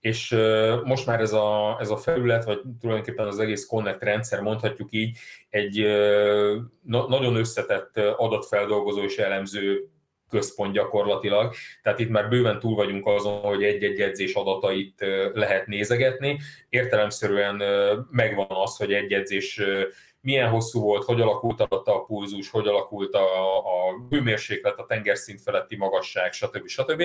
[0.00, 0.36] és
[0.84, 5.18] most már ez a, ez a felület, vagy tulajdonképpen az egész Connect rendszer, mondhatjuk így,
[5.48, 5.86] egy
[6.82, 9.88] na, nagyon összetett adatfeldolgozó és elemző
[10.28, 16.38] központ gyakorlatilag, tehát itt már bőven túl vagyunk azon, hogy egy-egy edzés adatait lehet nézegetni.
[16.68, 17.62] Értelemszerűen
[18.10, 19.60] megvan az, hogy egy edzés
[20.20, 25.40] milyen hosszú volt, hogy alakult alatta a pulzus, hogy alakult a, a hőmérséklet, a tengerszint
[25.40, 26.66] feletti magasság, stb.
[26.66, 27.02] stb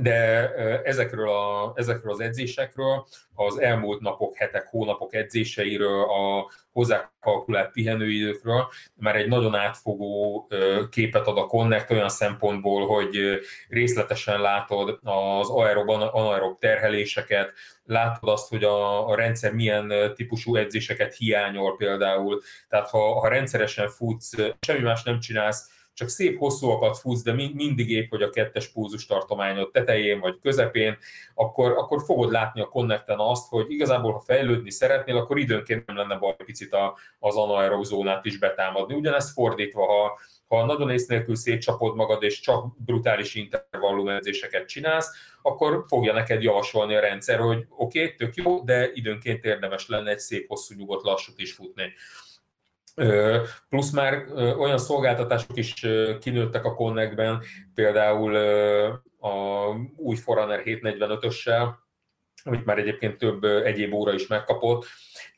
[0.00, 0.50] de
[0.84, 9.16] ezekről, a, ezekről az edzésekről, az elmúlt napok, hetek, hónapok edzéseiről, a hozzákalkulált pihenőidőkről már
[9.16, 10.46] egy nagyon átfogó
[10.90, 17.52] képet ad a Connect olyan szempontból, hogy részletesen látod az aerob, anaerob terheléseket,
[17.84, 22.42] látod azt, hogy a, a rendszer milyen típusú edzéseket hiányol például.
[22.68, 27.90] Tehát ha, ha rendszeresen futsz, semmi más nem csinálsz, csak szép hosszúakat futsz, de mindig
[27.90, 30.96] épp, hogy a kettes pulzus tartományod tetején vagy közepén,
[31.34, 35.96] akkor, akkor fogod látni a connecten azt, hogy igazából, ha fejlődni szeretnél, akkor időnként nem
[35.96, 38.94] lenne baj picit a, az anaerob zónát is betámadni.
[38.94, 45.10] Ugyanezt fordítva, ha, ha nagyon ész nélkül szétcsapod magad, és csak brutális intervallum edzéseket csinálsz,
[45.42, 50.10] akkor fogja neked javasolni a rendszer, hogy oké, okay, tök jó, de időnként érdemes lenne
[50.10, 51.92] egy szép hosszú nyugodt lassút is futni.
[53.68, 54.24] Plusz már
[54.58, 55.74] olyan szolgáltatások is
[56.20, 57.42] kinőttek a Connectben,
[57.74, 58.36] például
[59.20, 61.68] a új Forerunner 745-össel,
[62.44, 64.86] amit már egyébként több egyéb óra is megkapott,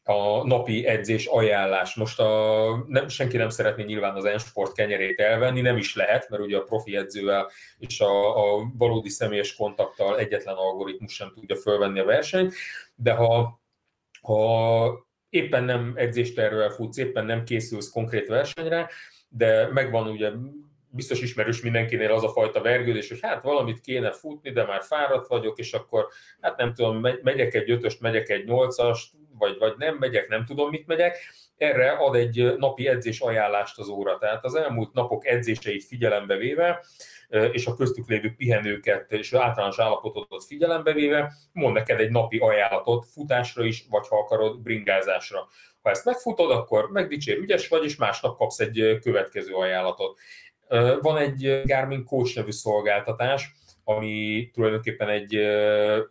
[0.09, 1.94] a napi edzés ajánlás.
[1.94, 6.42] Most a, nem, senki nem szeretné nyilván az Ensport kenyerét elvenni, nem is lehet, mert
[6.42, 11.99] ugye a profi edzővel és a, a valódi személyes kontakttal egyetlen algoritmus sem tudja fölvenni
[11.99, 12.55] a versenyt,
[12.94, 13.61] de ha,
[14.21, 18.88] ha éppen nem edzéstervvel futsz, éppen nem készülsz konkrét versenyre,
[19.29, 20.31] de megvan ugye
[20.91, 25.29] biztos ismerős mindenkinél az a fajta vergődés, hogy hát valamit kéne futni, de már fáradt
[25.29, 26.07] vagyok, és akkor
[26.41, 30.71] hát nem tudom, megyek egy ötöst, megyek egy nyolcast, vagy, vagy nem megyek, nem tudom,
[30.71, 31.17] mit megyek.
[31.59, 34.18] Erre ad egy napi edzés ajánlást az óra.
[34.18, 36.85] Tehát az elmúlt napok edzéseit figyelembe véve,
[37.29, 43.07] és a köztük lévő pihenőket és általános állapotot figyelembe véve, mond neked egy napi ajánlatot
[43.12, 45.49] futásra is, vagy ha akarod, bringázásra.
[45.83, 50.18] Ha ezt megfutod, akkor megdicsér, ügyes vagy, és másnap kapsz egy következő ajánlatot.
[51.01, 53.53] Van egy Garmin Coach nevű szolgáltatás,
[53.88, 56.09] ami tulajdonképpen egy 5,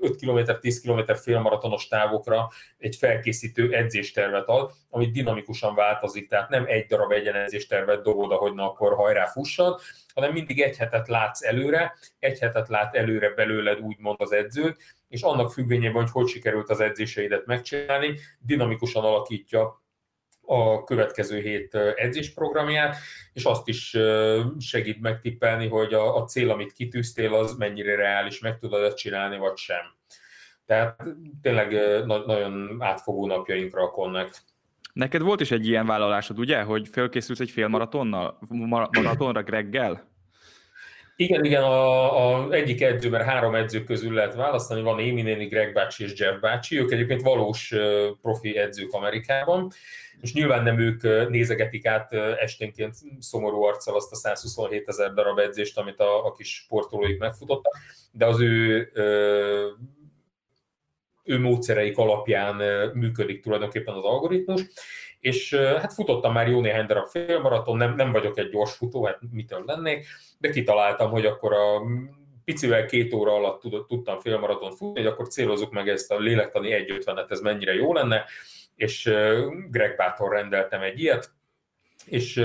[0.00, 6.64] 5 km, 10 km félmaratonos távokra egy felkészítő edzéstervet ad, ami dinamikusan változik, tehát nem
[6.66, 9.80] egy darab edzéstervet dobod, ahogy na akkor hajrá fussad,
[10.14, 14.76] hanem mindig egy hetet látsz előre, egy hetet lát előre belőled úgymond az edződ,
[15.08, 19.81] és annak függvényében, hogy hogy sikerült az edzéseidet megcsinálni, dinamikusan alakítja
[20.52, 22.96] a következő hét edzésprogramját,
[23.32, 23.96] és azt is
[24.58, 29.38] segít megtippelni, hogy a, a cél, amit kitűztél, az mennyire reális, meg tudod ezt csinálni,
[29.38, 29.94] vagy sem.
[30.66, 31.02] Tehát
[31.42, 31.72] tényleg
[32.06, 34.42] nagyon átfogó napjainkra a Connect.
[34.92, 40.11] Neked volt is egy ilyen vállalásod, ugye, hogy felkészülsz egy fél maratonnal, maratonra Greggel?
[41.16, 45.46] Igen, igen, a, a egyik edző, mert három edző közül lehet választani, van Amy néni,
[45.46, 47.74] Greg bácsi és Jeff bácsi, ők egyébként valós
[48.22, 49.70] profi edzők Amerikában,
[50.20, 55.78] és nyilván nem ők nézegetik át esténként szomorú arccal azt a 127 ezer darab edzést,
[55.78, 57.76] amit a, a kis sportolóik megfutottak,
[58.12, 58.90] de az ő
[61.24, 62.54] ő módszereik alapján
[62.94, 64.62] működik tulajdonképpen az algoritmus,
[65.22, 69.18] és hát futottam már jó néhány darab félmaraton, nem, nem vagyok egy gyors futó, hát
[69.30, 70.06] mitől lennék,
[70.38, 71.82] de kitaláltam, hogy akkor a
[72.44, 77.30] picivel két óra alatt tudtam félmaraton futni, hogy akkor célozzuk meg ezt a lélektani 1.50-et,
[77.30, 78.24] ez mennyire jó lenne,
[78.76, 79.10] és
[79.70, 81.30] Greg Bátor rendeltem egy ilyet,
[82.06, 82.44] és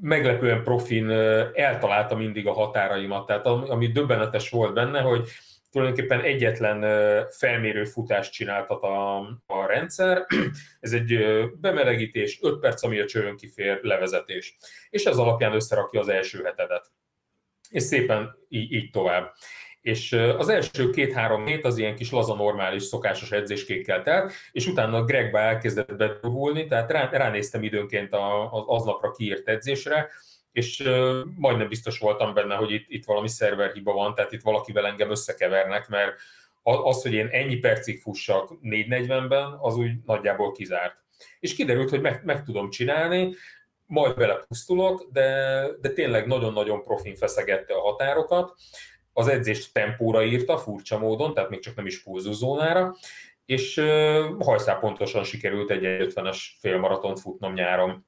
[0.00, 1.10] meglepően profin
[1.52, 3.26] eltalálta mindig a határaimat.
[3.26, 5.28] Tehát ami döbbenetes volt benne, hogy
[5.70, 6.80] tulajdonképpen egyetlen
[7.30, 10.26] felmérő futást csináltat a, a rendszer.
[10.80, 11.24] Ez egy
[11.60, 14.56] bemelegítés, 5 perc, ami a csövön kifér, levezetés.
[14.90, 16.90] És ez alapján összerakja az első hetedet.
[17.68, 19.32] És szépen így, így tovább.
[19.80, 25.04] És az első két-három hét az ilyen kis laza normális, szokásos edzéskékkel telt, és utána
[25.04, 30.08] Gregbe elkezdett bedurulni, tehát rá, ránéztem időnként az aznapra kiírt edzésre,
[30.52, 30.82] és
[31.36, 35.88] majdnem biztos voltam benne, hogy itt, itt valami szerverhiba van, tehát itt valakivel engem összekevernek,
[35.88, 36.14] mert
[36.62, 40.96] az, hogy én ennyi percig fussak 4.40-ben, az úgy nagyjából kizárt.
[41.40, 43.34] És kiderült, hogy meg, meg tudom csinálni,
[43.86, 48.54] majd belepusztulok, de, de tényleg nagyon-nagyon profin feszegette a határokat.
[49.12, 52.96] Az edzést tempóra írta, furcsa módon, tehát még csak nem is pulzuszónára,
[53.46, 53.74] és
[54.38, 58.06] hajszál pontosan sikerült egy 50-es félmaratont futnom nyáron.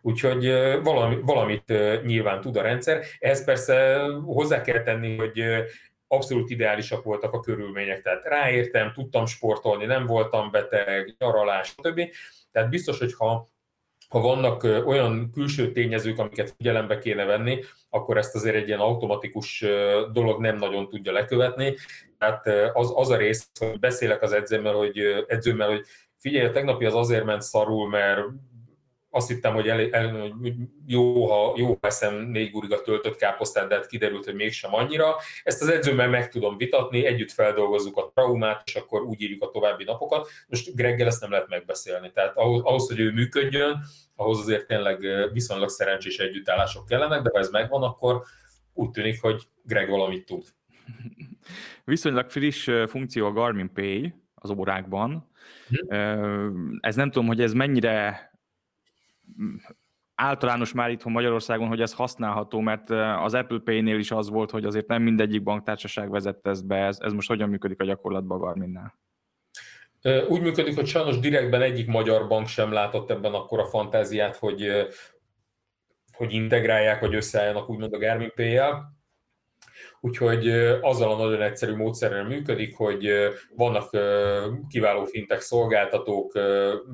[0.00, 0.46] Úgyhogy
[0.82, 1.72] valami, valamit
[2.04, 3.04] nyilván tud a rendszer.
[3.18, 5.42] Ehhez persze hozzá kell tenni, hogy
[6.06, 12.00] abszolút ideálisak voltak a körülmények, tehát ráértem, tudtam sportolni, nem voltam beteg, nyaralás, stb.
[12.52, 13.48] Tehát biztos, hogy ha
[14.08, 19.64] ha vannak olyan külső tényezők, amiket figyelembe kéne venni, akkor ezt azért egy ilyen automatikus
[20.12, 21.74] dolog nem nagyon tudja lekövetni.
[22.18, 25.84] Tehát az, az a rész, hogy beszélek az edzőmmel, hogy, edzőmmel, hogy
[26.18, 28.20] figyelj, a tegnapi az azért ment szarul, mert
[29.18, 30.34] azt hittem, hogy el, el,
[30.86, 35.14] jó, ha jó eszem négy guriga töltött káposztát, de hát kiderült, hogy mégsem annyira.
[35.42, 39.50] Ezt az edzőmmel meg tudom vitatni, együtt feldolgozzuk a traumát, és akkor úgy írjuk a
[39.50, 40.28] további napokat.
[40.48, 42.10] Most Greggel ezt nem lehet megbeszélni.
[42.12, 43.78] Tehát ahhoz, ahhoz hogy ő működjön,
[44.16, 48.22] ahhoz azért tényleg viszonylag szerencsés együttállások kellenek, de ha ez megvan, akkor
[48.74, 50.44] úgy tűnik, hogy Greg valamit tud.
[51.84, 55.30] Viszonylag friss funkció a Garmin Pay az órákban.
[55.68, 55.94] Hm.
[56.80, 58.30] Ez nem tudom, hogy ez mennyire
[60.14, 62.90] általános már itthon Magyarországon, hogy ez használható, mert
[63.24, 66.76] az Apple Pay-nél is az volt, hogy azért nem mindegyik banktársaság vezette ezt be.
[66.76, 68.98] Ez, ez most hogyan működik a gyakorlatban Garminnál?
[70.28, 74.86] Úgy működik, hogy sajnos direktben egyik magyar bank sem látott ebben akkor a fantáziát, hogy,
[76.12, 78.97] hogy integrálják, vagy összeálljanak úgymond a Garmin Pay-jel.
[80.00, 80.48] Úgyhogy
[80.80, 83.10] azzal a nagyon egyszerű módszerrel működik, hogy
[83.56, 83.90] vannak
[84.68, 86.32] kiváló fintek szolgáltatók,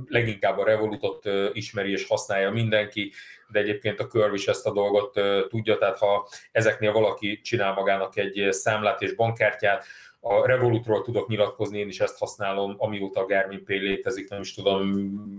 [0.07, 3.13] leginkább a Revolutot ismeri és használja mindenki,
[3.49, 8.17] de egyébként a Curve is ezt a dolgot tudja, tehát ha ezeknél valaki csinál magának
[8.17, 9.87] egy számlát és bankkártyát,
[10.27, 14.55] a Revolutról tudok nyilatkozni, én is ezt használom, amióta a Garmin Pay létezik, nem is
[14.55, 14.87] tudom,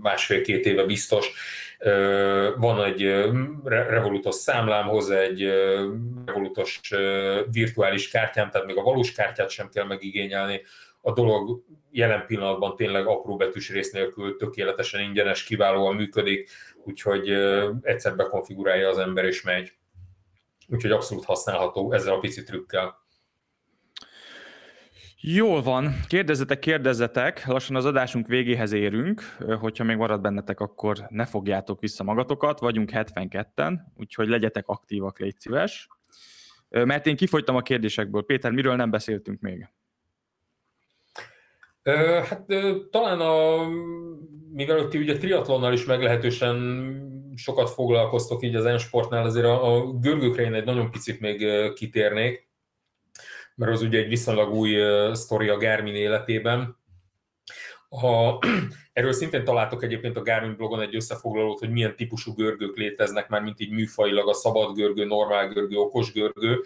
[0.01, 1.31] másfél-két éve biztos.
[2.57, 3.01] Van egy
[3.63, 5.43] Revolutos számlám, hozzá egy
[6.25, 6.81] Revolutos
[7.51, 10.61] virtuális kártyám, tehát még a valós kártyát sem kell megigényelni.
[11.01, 16.49] A dolog jelen pillanatban tényleg apró betűs rész nélkül tökéletesen ingyenes, kiválóan működik,
[16.83, 17.29] úgyhogy
[17.81, 19.71] egyszer bekonfigurálja az ember és megy.
[20.67, 23.03] Úgyhogy abszolút használható ezzel a pici trükkel.
[25.27, 29.21] Jól van, kérdezzetek, kérdezzetek, lassan az adásunk végéhez érünk,
[29.59, 35.39] hogyha még marad bennetek, akkor ne fogjátok vissza magatokat, vagyunk 72-en, úgyhogy legyetek aktívak, légy
[35.39, 35.87] szíves.
[36.69, 38.25] Mert én kifogytam a kérdésekből.
[38.25, 39.67] Péter, miről nem beszéltünk még?
[42.29, 42.45] Hát
[42.91, 43.67] talán a,
[44.51, 46.57] mivel ti ugye triatlonnal is meglehetősen
[47.35, 52.44] sokat foglalkoztok így az N-sportnál, azért a, a görgőkre én egy nagyon picit még kitérnék
[53.55, 54.77] mert az ugye egy viszonylag új
[55.13, 56.77] sztori a Garmin életében.
[57.89, 58.39] Ha,
[58.93, 63.41] erről szintén találtok egyébként a Garmin blogon egy összefoglalót, hogy milyen típusú görgők léteznek már,
[63.41, 66.61] mint így műfajilag a szabad görgő, normál görgő, okos görgő.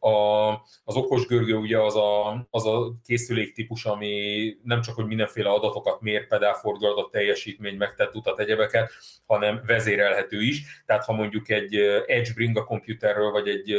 [0.00, 0.48] A,
[0.84, 6.00] az okos görgő ugye az a, az a készüléktípus, ami nem csak, hogy mindenféle adatokat
[6.00, 8.90] mér, pedálfordulatot, teljesítmény, megtett utat, egyebeket,
[9.26, 10.82] hanem vezérelhető is.
[10.86, 11.74] Tehát ha mondjuk egy
[12.06, 13.76] Edge Bringa komputerről, vagy egy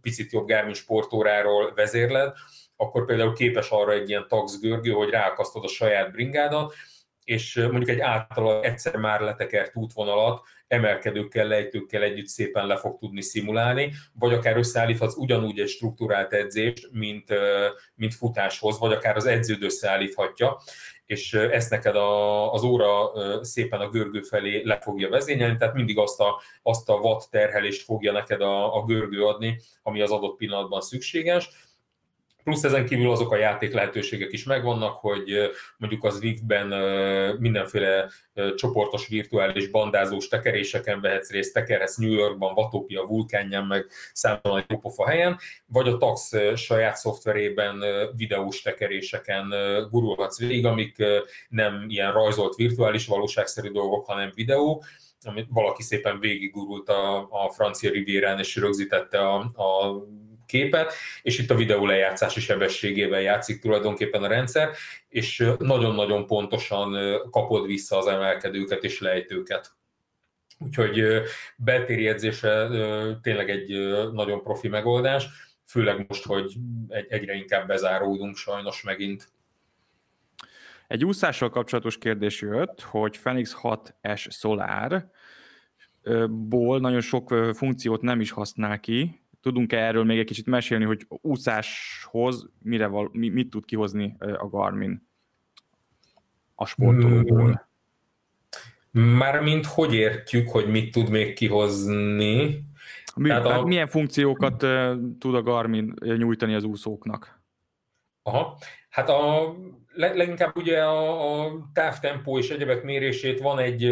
[0.00, 2.32] picit jobb Garmin sportóráról vezérled,
[2.76, 6.74] akkor például képes arra egy ilyen tax görgő, hogy ráakasztod a saját bringádat,
[7.30, 13.22] és mondjuk egy által egyszer már letekert útvonalat emelkedőkkel, lejtőkkel együtt szépen le fog tudni
[13.22, 17.34] szimulálni, vagy akár összeállíthatsz ugyanúgy egy struktúrált edzést, mint,
[17.94, 20.60] mint futáshoz, vagy akár az edződ összeállíthatja,
[21.06, 23.12] és ezt neked a, az óra
[23.44, 27.82] szépen a görgő felé le fogja vezényelni, tehát mindig azt a, azt a watt terhelést
[27.82, 31.69] fogja neked a, a görgő adni, ami az adott pillanatban szükséges
[32.44, 36.66] Plusz ezen kívül azok a játék lehetőségek is megvannak, hogy mondjuk az Zwift-ben
[37.38, 38.10] mindenféle
[38.54, 45.08] csoportos virtuális bandázós tekeréseken vehetsz részt, tekerhetsz New Yorkban, Vatópia vulkánján, meg számtalan egy pofa
[45.08, 47.84] helyen, vagy a TAX saját szoftverében
[48.16, 49.54] videós tekeréseken
[49.90, 50.96] gurulhatsz végig, amik
[51.48, 54.84] nem ilyen rajzolt virtuális valóságszerű dolgok, hanem videó,
[55.22, 60.04] amit valaki szépen végigurult a, a francia rivérán, és rögzítette a, a
[60.50, 64.70] képet, és itt a videó lejátszási sebességével játszik tulajdonképpen a rendszer,
[65.08, 66.96] és nagyon-nagyon pontosan
[67.30, 69.72] kapod vissza az emelkedőket és lejtőket.
[70.58, 71.22] Úgyhogy
[71.56, 72.68] beltéri edzése
[73.22, 73.68] tényleg egy
[74.12, 75.26] nagyon profi megoldás,
[75.66, 76.52] főleg most, hogy
[77.08, 79.28] egyre inkább bezáródunk sajnos megint.
[80.88, 85.10] Egy úszással kapcsolatos kérdés jött, hogy Phoenix 6S Solar
[86.28, 91.06] ból nagyon sok funkciót nem is használ ki, tudunk-e erről még egy kicsit mesélni, hogy
[91.08, 95.08] úszáshoz mire val, mi, mit tud kihozni a Garmin
[96.54, 97.68] a sportolóból?
[98.90, 102.64] Mármint hogy értjük, hogy mit tud még kihozni?
[103.16, 103.64] Mi, tehát a...
[103.64, 104.56] milyen funkciókat
[105.18, 107.42] tud a Garmin nyújtani az úszóknak?
[108.22, 108.58] Aha.
[108.88, 109.54] Hát a,
[109.94, 113.84] leginkább ugye a, a távtempó és egyebek mérését van egy,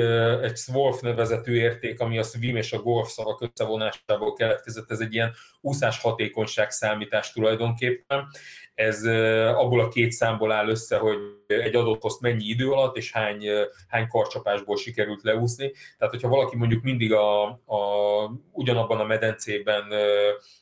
[0.42, 4.90] egy SWOLF nevezetű érték, ami a swim és a golf szavak összevonásából keletkezett.
[4.90, 8.28] Ez egy ilyen úszás hatékonyság számítás tulajdonképpen.
[8.79, 9.05] Ez
[9.55, 11.16] abból a két számból áll össze, hogy
[11.47, 13.45] egy adott poszt mennyi idő alatt és hány,
[13.89, 15.72] hány karcsapásból sikerült leúszni.
[15.99, 17.81] Tehát, hogyha valaki mondjuk mindig a, a,
[18.53, 19.85] ugyanabban a medencében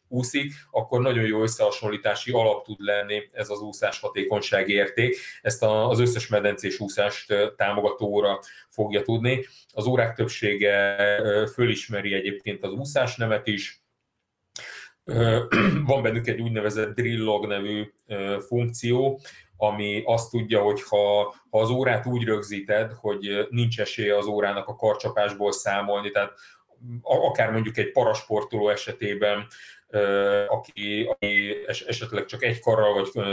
[0.09, 5.17] úszik, akkor nagyon jó összehasonlítási alap tud lenni ez az úszás hatékonysági érték.
[5.43, 8.39] Ezt az összes medencés úszást támogató óra
[8.69, 9.47] fogja tudni.
[9.73, 10.97] Az órák többsége
[11.53, 13.86] fölismeri egyébként az úszás nevet is,
[15.87, 17.93] van bennük egy úgynevezett drill log nevű
[18.47, 19.21] funkció,
[19.57, 24.69] ami azt tudja, hogy ha, ha az órát úgy rögzíted, hogy nincs esélye az órának
[24.69, 26.33] a karcsapásból számolni, tehát
[27.03, 29.47] akár mondjuk egy parasportoló esetében
[30.49, 33.24] aki, aki esetleg csak egy karral, vagy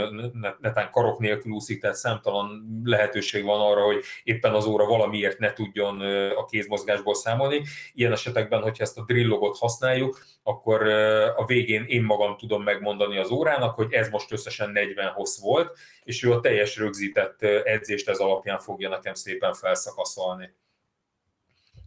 [0.60, 5.52] netán karok nélkül úszik, tehát számtalan lehetőség van arra, hogy éppen az óra valamiért ne
[5.52, 6.00] tudjon
[6.30, 7.62] a kézmozgásból számolni.
[7.94, 10.88] Ilyen esetekben, hogyha ezt a drillogot használjuk, akkor
[11.36, 15.78] a végén én magam tudom megmondani az órának, hogy ez most összesen 40 hossz volt,
[16.02, 20.54] és ő a teljes rögzített edzést ez alapján fogja nekem szépen felszakaszolni.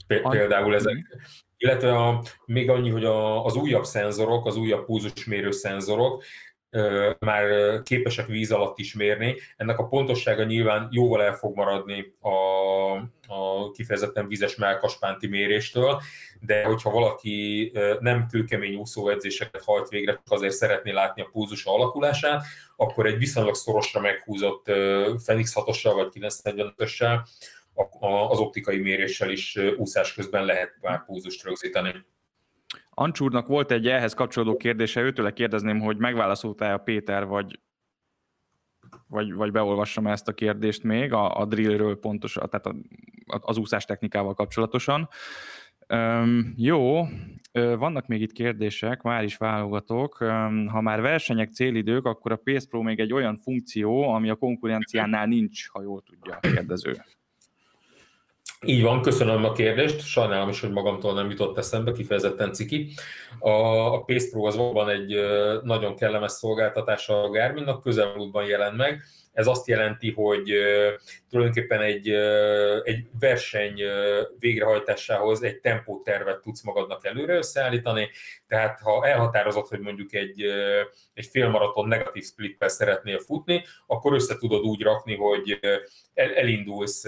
[0.08, 0.98] Például ezek,
[1.58, 6.24] illetve a, még annyi, hogy a, az újabb szenzorok, az újabb púzusmérő szenzorok
[7.20, 7.46] már
[7.84, 9.36] képesek víz alatt is mérni.
[9.58, 12.30] Ennek a pontossága nyilván jóval el fog maradni a,
[13.34, 16.02] a kifejezetten vízes melkaspánti méréstől,
[16.40, 22.44] de hogyha valaki nem kőkemény úszóedzéseket hajt végre, csak azért szeretné látni a púzus alakulását,
[22.76, 24.66] akkor egy viszonylag szorosra meghúzott
[25.24, 27.20] Fenix 6 vagy 945-össel
[28.30, 32.06] az optikai méréssel is úszás közben lehet már púzust rögzíteni.
[32.90, 37.60] Ancsúrnak volt egy ehhez kapcsolódó kérdése, őtőle kérdezném, hogy megválaszolta a Péter, vagy,
[39.08, 42.76] vagy, vagy beolvassam ezt a kérdést még a, a drillről pontosan, tehát a,
[43.26, 45.10] az úszás technikával kapcsolatosan.
[45.94, 47.06] Üm, jó,
[47.52, 50.20] vannak még itt kérdések, már is válogatok.
[50.22, 54.36] Üm, ha már versenyek célidők, akkor a Pace Pro még egy olyan funkció, ami a
[54.36, 56.96] konkurenciánál nincs, ha jól tudja a kérdező.
[58.66, 62.90] Így van, köszönöm a kérdést, sajnálom is, hogy magamtól nem jutott eszembe, kifejezetten ciki.
[63.40, 63.50] A,
[63.94, 65.16] a Pace Pro az valóban egy
[65.64, 69.04] nagyon kellemes szolgáltatása a Garminnak, közelmúltban jelent meg.
[69.34, 70.54] Ez azt jelenti, hogy
[71.30, 72.10] tulajdonképpen egy,
[72.84, 73.82] egy verseny
[74.40, 78.10] végrehajtásához egy tempótervet tudsz magadnak előre összeállítani,
[78.48, 80.44] tehát ha elhatározott, hogy mondjuk egy,
[81.14, 85.60] egy félmaraton negatív splittel szeretnél futni, akkor össze tudod úgy rakni, hogy
[86.14, 87.04] elindulsz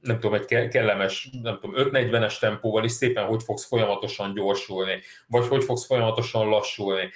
[0.00, 5.46] nem tudom, egy kellemes, nem tudom, 5-40-es tempóval is szépen hogy fogsz folyamatosan gyorsulni, vagy
[5.46, 7.10] hogy fogsz folyamatosan lassulni.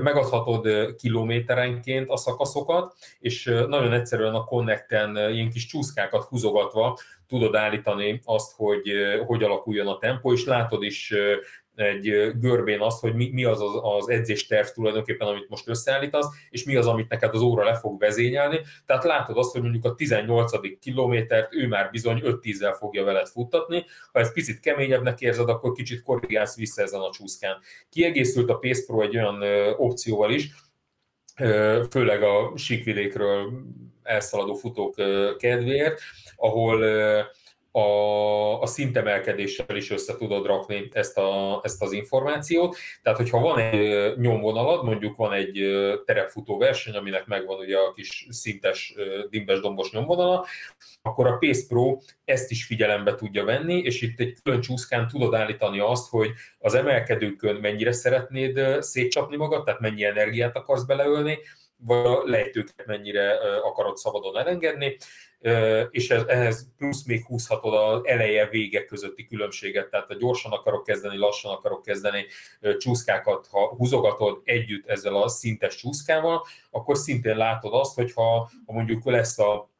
[0.00, 6.98] Megadhatod kilométerenként a szakaszokat, és nagyon egyszerűen a Connecten ilyen kis csúszkákat húzogatva
[7.28, 8.92] tudod állítani azt, hogy
[9.26, 11.14] hogy alakuljon a tempó, és látod is
[11.76, 16.64] egy görbén azt, hogy mi, mi az, az az edzésterv tulajdonképpen, amit most összeállítasz, és
[16.64, 18.60] mi az, amit neked az óra le fog vezényelni.
[18.86, 20.78] Tehát látod azt, hogy mondjuk a 18.
[20.78, 23.84] kilométert ő már bizony 5-10-zel fogja veled futtatni.
[24.12, 27.58] Ha ez picit keményebbnek érzed, akkor kicsit korrigálsz vissza ezen a csúszkán.
[27.90, 29.42] Kiegészült a Pace Pro egy olyan
[29.76, 30.50] opcióval is,
[31.90, 33.62] főleg a síkvidékről
[34.02, 34.94] elszaladó futók
[35.38, 36.00] kedvéért,
[36.36, 36.84] ahol
[37.76, 42.76] a, a szintemelkedéssel is össze tudod rakni ezt, a, ezt az információt.
[43.02, 45.60] Tehát, hogyha van egy nyomvonalad, mondjuk van egy
[46.04, 48.94] terepfutó verseny, aminek megvan ugye a kis szintes,
[49.30, 50.46] dimbes dombos nyomvonala,
[51.02, 55.34] akkor a Pace Pro ezt is figyelembe tudja venni, és itt egy külön csúszkán tudod
[55.34, 61.38] állítani azt, hogy az emelkedőkön mennyire szeretnéd szétcsapni magad, tehát mennyi energiát akarsz beleölni,
[61.78, 64.96] vagy a lejtőket mennyire akarod szabadon elengedni,
[65.90, 71.52] és ehhez plusz még húzhatod az eleje-vége közötti különbséget, tehát ha gyorsan akarok kezdeni, lassan
[71.52, 72.26] akarok kezdeni
[72.78, 78.72] csúszkákat, ha húzogatod együtt ezzel a szintes csúszkával, akkor szintén látod azt, hogy ha, ha
[78.72, 79.70] mondjuk lesz a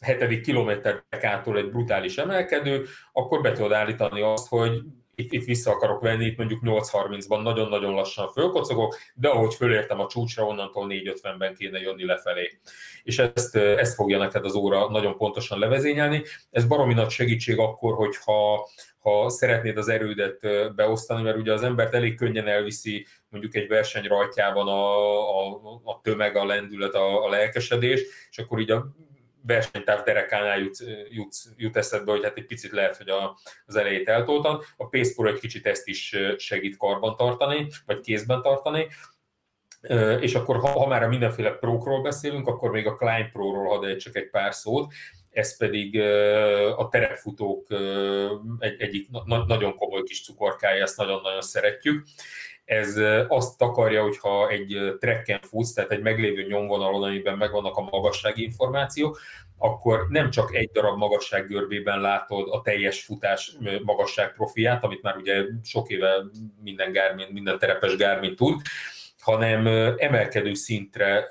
[0.00, 4.82] hetedik kilométer ától egy brutális emelkedő, akkor be tudod állítani azt, hogy
[5.22, 10.06] itt, itt vissza akarok venni, itt mondjuk 8.30-ban nagyon-nagyon lassan fölkocogok, de ahogy fölértem a
[10.06, 12.58] csúcsra, onnantól 4.50-ben kéne jönni lefelé.
[13.02, 16.22] És ezt, ezt fogja neked az óra nagyon pontosan levezényelni.
[16.50, 18.68] Ez baromi nagy segítség akkor, hogyha
[18.98, 20.40] ha szeretnéd az erődet
[20.74, 24.98] beosztani, mert ugye az embert elég könnyen elviszi mondjuk egy verseny rajtjában a,
[25.40, 28.00] a, a tömeg, a lendület, a, a lelkesedés,
[28.30, 28.86] és akkor így a
[29.46, 30.76] versenytáv derekánál jut,
[31.10, 34.62] jut, jut eszedbe, hogy hát egy picit lehet, hogy a, az elejét eltoltan.
[34.76, 38.88] A Pace Pro egy kicsit ezt is segít karban tartani, vagy kézben tartani.
[40.20, 43.96] És akkor, ha, ha már a mindenféle prókról beszélünk, akkor még a Klein Pro-ról hadd
[43.96, 44.92] csak egy pár szót.
[45.30, 46.00] Ez pedig
[46.76, 47.66] a terepfutók
[48.58, 52.04] egy, egyik na, nagyon komoly kis cukorkája, ezt nagyon-nagyon szeretjük.
[52.64, 52.96] Ez
[53.28, 59.20] azt akarja, hogyha egy trekken futsz, tehát egy meglévő nyomvonalon, amiben megvannak a magassági információk,
[59.58, 65.44] akkor nem csak egy darab magassággörbében látod a teljes futás magasság profiát, amit már ugye
[65.64, 66.24] sok éve
[66.62, 68.60] minden, Garmin, minden terepes Garmin tud,
[69.22, 69.66] hanem
[69.98, 71.26] emelkedő szintre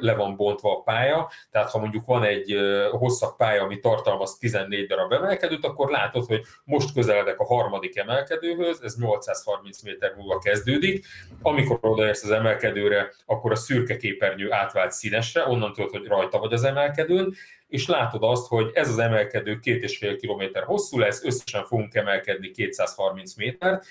[0.00, 2.56] le van bontva a pálya, tehát ha mondjuk van egy
[2.90, 8.80] hosszabb pálya, ami tartalmaz 14 darab emelkedőt, akkor látod, hogy most közeledek a harmadik emelkedőhöz,
[8.82, 11.06] ez 830 méter múlva kezdődik,
[11.42, 16.52] amikor odaérsz az emelkedőre, akkor a szürke képernyő átvált színesre, onnan tudod, hogy rajta vagy
[16.52, 17.34] az emelkedőn,
[17.68, 21.94] és látod azt, hogy ez az emelkedő két és fél kilométer hosszú lesz, összesen fogunk
[21.94, 23.84] emelkedni 230 métert,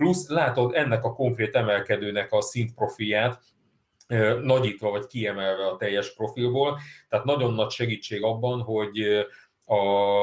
[0.00, 3.42] plusz látod ennek a konkrét emelkedőnek a szintprofilját,
[4.42, 6.78] nagyítva vagy kiemelve a teljes profilból,
[7.08, 9.00] tehát nagyon nagy segítség abban, hogy
[9.64, 9.76] a,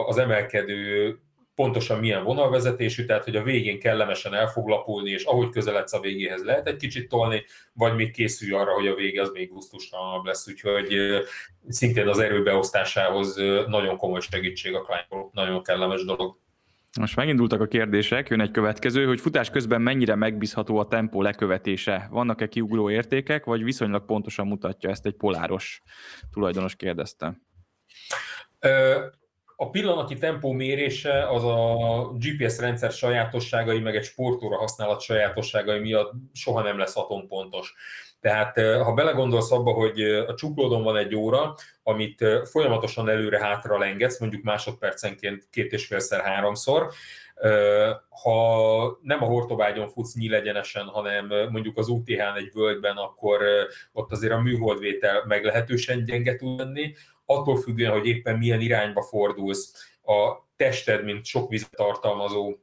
[0.07, 1.15] az emelkedő
[1.55, 5.99] pontosan milyen vonalvezetésű, tehát hogy a végén kellemesen el fog lapulni, és ahogy közeledsz a
[5.99, 10.25] végéhez lehet egy kicsit tolni, vagy még készülj arra, hogy a vége az még gusztustalanabb
[10.25, 10.95] lesz, úgyhogy
[11.67, 13.35] szintén az erőbeosztásához
[13.67, 16.37] nagyon komoly segítség a Klein nagyon kellemes dolog.
[16.97, 22.07] Most megindultak a kérdések, jön egy következő, hogy futás közben mennyire megbízható a tempó lekövetése?
[22.11, 25.81] Vannak-e kiugró értékek, vagy viszonylag pontosan mutatja ezt egy poláros
[26.31, 27.41] tulajdonos kérdezte?
[29.55, 36.11] A pillanati tempó mérése az a GPS rendszer sajátosságai, meg egy sportóra használat sajátosságai miatt
[36.33, 37.75] soha nem lesz atompontos.
[38.19, 44.43] Tehát ha belegondolsz abba, hogy a csuklódon van egy óra, amit folyamatosan előre-hátra lengetsz, mondjuk
[44.43, 46.89] másodpercenként két és félszer háromszor,
[48.09, 53.41] ha nem a hortobágyon futsz nyílegyenesen, hanem mondjuk az UTH-n egy völgyben, akkor
[53.91, 56.93] ott azért a műholdvétel meglehetősen gyenge tud lenni,
[57.25, 62.55] attól függően, hogy éppen milyen irányba fordulsz, a tested, mint sok vizet tartalmazó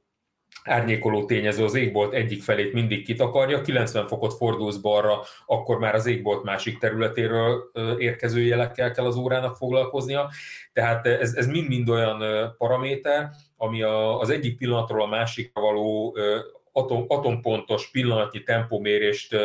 [0.64, 6.06] árnyékoló tényező az égbolt egyik felét mindig kitakarja, 90 fokot fordulsz balra, akkor már az
[6.06, 10.30] égbolt másik területéről érkező jelekkel kell az órának foglalkoznia.
[10.72, 12.22] Tehát ez, ez mind-mind olyan
[12.58, 16.16] paraméter, ami a, az egyik pillanatról a másikra való
[16.72, 19.36] atom, atompontos pillanatnyi tempomérést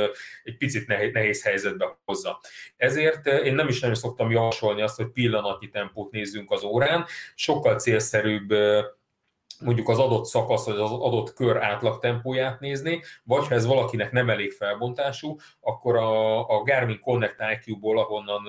[0.44, 2.40] egy picit nehéz, nehéz helyzetbe hozza.
[2.78, 7.06] Ezért én nem is nagyon szoktam javasolni azt, hogy pillanatnyi tempót nézzünk az órán,
[7.36, 8.54] sokkal célszerűbb
[9.60, 14.12] mondjuk az adott szakasz, vagy az adott kör átlag tempóját nézni, vagy ha ez valakinek
[14.12, 18.42] nem elég felbontású, akkor a, a Garmin Connect IQ-ból, ahonnan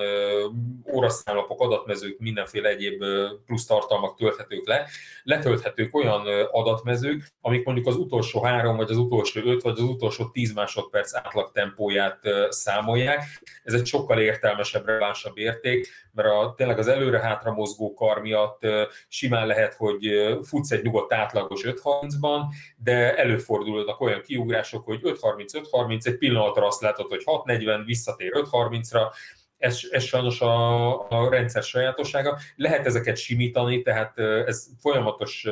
[0.94, 3.08] óraszámlapok, adatmezők, mindenféle egyéb uh,
[3.46, 4.86] plusz tartalmak tölthetők le,
[5.22, 10.24] letölthetők olyan adatmezők, amik mondjuk az utolsó három, vagy az utolsó öt, vagy az utolsó
[10.24, 13.22] tíz másodperc átlag tempóját számolják.
[13.64, 18.60] Ez egy sokkal értelmesebb, relevánsabb érték, mert a, tényleg az előre-hátra mozgó kar miatt
[19.08, 20.08] simán lehet, hogy
[20.42, 22.40] futsz egy nyugodt átlagos 5.30-ban,
[22.76, 29.12] de előfordulnak olyan kiugrások, hogy 5.30-5.30, egy pillanatra azt látod, hogy 6.40, visszatér 5.30-ra,
[29.58, 32.38] ez, ez sajnos a, a rendszer sajátossága.
[32.56, 35.46] Lehet ezeket simítani, tehát ez folyamatos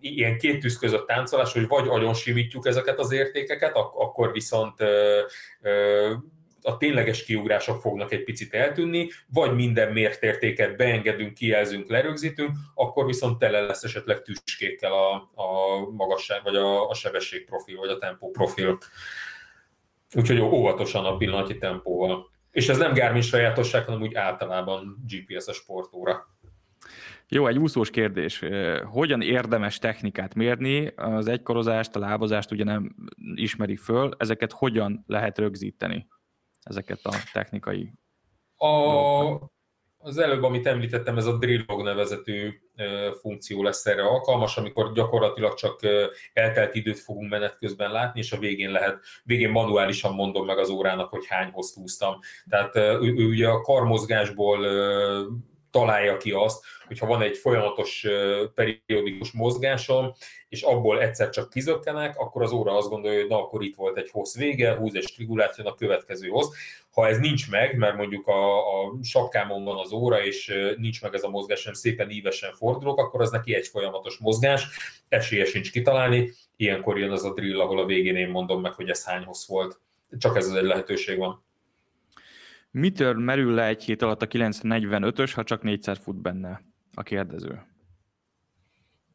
[0.00, 4.74] ilyen két tűz között táncolás, hogy vagy agyon simítjuk ezeket az értékeket, ak- akkor viszont
[6.62, 13.06] a tényleges kiugrások fognak egy picit eltűnni, vagy minden mért értéket beengedünk, kijelzünk, lerögzítünk, akkor
[13.06, 18.30] viszont tele lesz esetleg tüskékkel a, a magasság, vagy a, a sebességprofil, vagy a tempó
[18.30, 18.78] profil.
[20.14, 22.30] Úgyhogy óvatosan a pillanatnyi tempóval.
[22.50, 26.28] És ez nem Garmin sajátosság, hanem úgy általában GPS a sportóra.
[27.28, 28.44] Jó, egy úszós kérdés.
[28.84, 30.86] Hogyan érdemes technikát mérni?
[30.96, 32.94] Az egykorozást, a lábazást ugye nem
[33.34, 34.10] ismerik föl.
[34.18, 36.06] Ezeket hogyan lehet rögzíteni?
[36.62, 37.92] Ezeket a technikai
[38.60, 39.50] a,
[39.98, 42.50] az előbb, amit említettem, ez a Drillog nevezetű
[43.20, 45.80] funkció lesz erre alkalmas, amikor gyakorlatilag csak
[46.32, 50.68] eltelt időt fogunk menet közben látni, és a végén lehet, végén manuálisan mondom meg az
[50.68, 52.18] órának, hogy hány hozt húztam.
[52.48, 54.66] Tehát ő, ő ugye a karmozgásból
[55.70, 58.06] találja ki azt, hogyha van egy folyamatos
[58.54, 60.12] periódikus mozgásom,
[60.48, 63.96] és abból egyszer csak kizökkenek, akkor az óra azt gondolja, hogy na, akkor itt volt
[63.96, 66.48] egy hossz vége, húz egy strigulát, jön a következő hossz.
[66.90, 71.14] Ha ez nincs meg, mert mondjuk a, a sapkámon van az óra, és nincs meg
[71.14, 74.66] ez a mozgás, sem szépen ívesen fordulok, akkor az neki egy folyamatos mozgás,
[75.08, 78.88] esélye sincs kitalálni, ilyenkor jön az a drill, ahol a végén én mondom meg, hogy
[78.88, 79.80] ez hány hossz volt.
[80.18, 81.44] Csak ez az egy lehetőség van.
[82.70, 86.62] Mitől merül le egy hét alatt a 945-ös, ha csak 400 fut benne
[86.94, 87.62] a kérdező?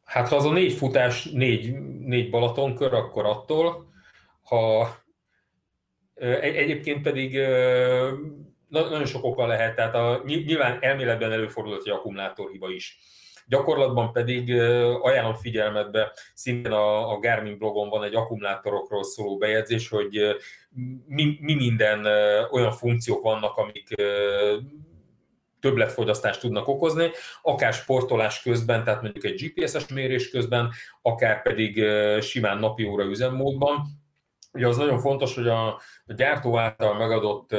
[0.04, 3.92] Hát ha az a négy futás, négy, négy Balatonkör, akkor attól,
[4.42, 4.88] ha
[6.40, 7.32] Egyébként pedig
[8.68, 12.98] nagyon sok oka lehet, tehát a, nyilván elméletben előfordulhat egy akkumulátorhiba is.
[13.48, 14.60] Gyakorlatban pedig
[15.02, 20.36] ajánlom figyelmetbe, szintén a, a Garmin blogon van egy akkumulátorokról szóló bejegyzés, hogy
[21.06, 22.06] mi, mi minden
[22.50, 23.94] olyan funkciók vannak, amik
[25.60, 27.10] többletfogyasztást tudnak okozni,
[27.42, 30.70] akár sportolás közben, tehát mondjuk egy GPS-es mérés közben,
[31.02, 31.84] akár pedig
[32.20, 34.04] simán napi óra üzemmódban.
[34.56, 35.66] Ugye az nagyon fontos, hogy a,
[36.06, 37.54] a gyártó által megadott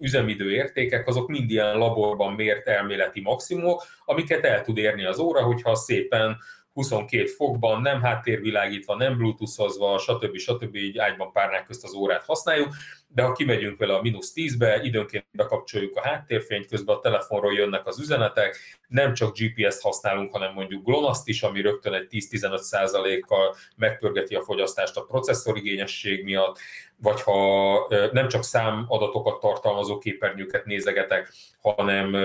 [0.00, 5.42] üzemidő értékek, azok mind ilyen laborban mért elméleti maximumok, amiket el tud érni az óra,
[5.42, 6.36] hogyha szépen
[6.72, 10.36] 22 fokban, nem háttérvilágítva, nem bluetoothozva, stb.
[10.36, 10.74] stb.
[10.74, 12.74] így ágyban párnák közt az órát használjuk,
[13.14, 17.86] de ha kimegyünk vele a mínusz 10-be, időnként bekapcsoljuk a háttérfényt, közben a telefonról jönnek
[17.86, 18.56] az üzenetek,
[18.88, 24.96] nem csak GPS-t használunk, hanem mondjuk GLONASZ-t is, ami rögtön egy 10-15%-kal megpörgeti a fogyasztást
[24.96, 26.58] a processzorigényesség miatt,
[27.00, 32.16] vagy ha nem csak számadatokat tartalmazó képernyőket nézegetek, hanem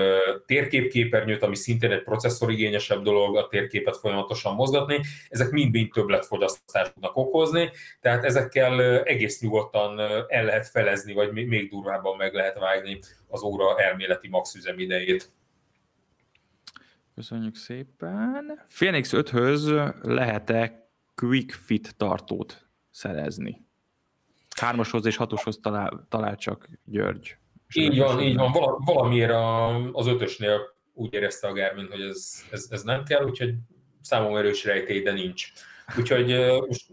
[0.46, 7.70] térképképernyőt, ami szintén egy processzorigényesebb dolog, a térképet folyamatosan mozgatni, ezek mind-mind többletfogyasztást tudnak okozni,
[8.00, 13.80] tehát ezekkel egész nyugodtan el lehet felezni, vagy még durvábban meg lehet vágni az óra
[13.80, 15.30] elméleti max üzemidejét.
[17.14, 18.64] Köszönjük szépen.
[18.68, 23.63] Phoenix 5-höz lehet-e Quick Fit tartót szerezni?
[24.60, 27.36] Hármashoz és hatoshoz talál, talál csak György.
[27.74, 28.52] Így van, így van.
[28.84, 29.32] Valamiért
[29.92, 30.60] az ötösnél
[30.92, 33.54] úgy érezte a Garmin, hogy ez, ez, ez nem kell, úgyhogy
[34.00, 35.52] számomra erős rejtély, de nincs.
[35.98, 36.26] Úgyhogy
[36.66, 36.86] most,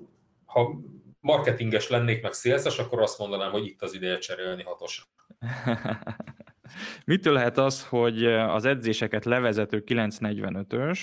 [0.46, 0.82] ha
[1.20, 5.08] marketinges lennék, meg szélszes, akkor azt mondanám, hogy itt az ideje cserélni hatos.
[7.06, 11.00] Mitől lehet az, hogy az edzéseket levezető 945-ös,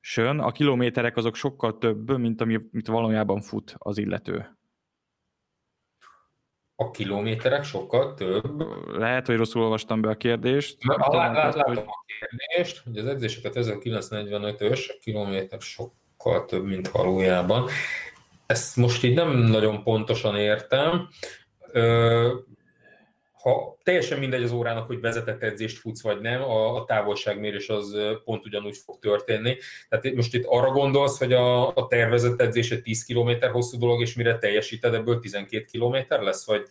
[0.00, 4.56] sön, a kilométerek azok sokkal több, mint amit valójában fut az illető.
[6.76, 8.62] A kilométerek sokkal több.
[8.98, 10.76] Lehet, hogy rosszul olvastam be a kérdést.
[10.82, 11.78] Na, lá, lá, látom hogy...
[11.78, 17.68] a kérdést, hogy az edzéseket 1945-ös, a kilométer sokkal több, mint valójában.
[18.46, 21.08] Ezt most így nem nagyon pontosan értem.
[23.44, 27.96] Ha teljesen mindegy az órának, hogy vezetett edzést futsz vagy nem, a, a távolságmérés az
[28.24, 29.56] pont ugyanúgy fog történni.
[29.88, 34.00] Tehát most itt arra gondolsz, hogy a, a tervezett edzés egy 10 km hosszú dolog,
[34.00, 36.68] és mire teljesíted, ebből 12 km lesz, vagy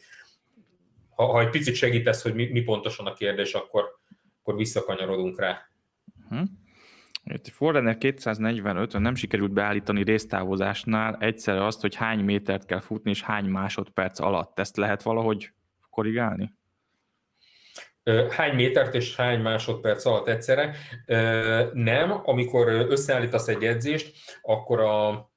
[1.16, 4.00] ha, ha egy picit segítesz, hogy mi, mi pontosan a kérdés, akkor,
[4.42, 5.70] akkor visszakanyarodunk rá.
[6.30, 6.48] Uh-huh.
[7.24, 13.22] Itt Forerunner 245-ön nem sikerült beállítani résztávozásnál egyszerre azt, hogy hány métert kell futni, és
[13.22, 14.60] hány másodperc alatt.
[14.60, 15.52] Ezt lehet valahogy
[15.90, 16.54] korrigálni?
[18.30, 20.76] Hány métert és hány másodperc alatt egyszerre?
[21.74, 25.32] Nem, amikor összeállítasz egy edzést, akkor a,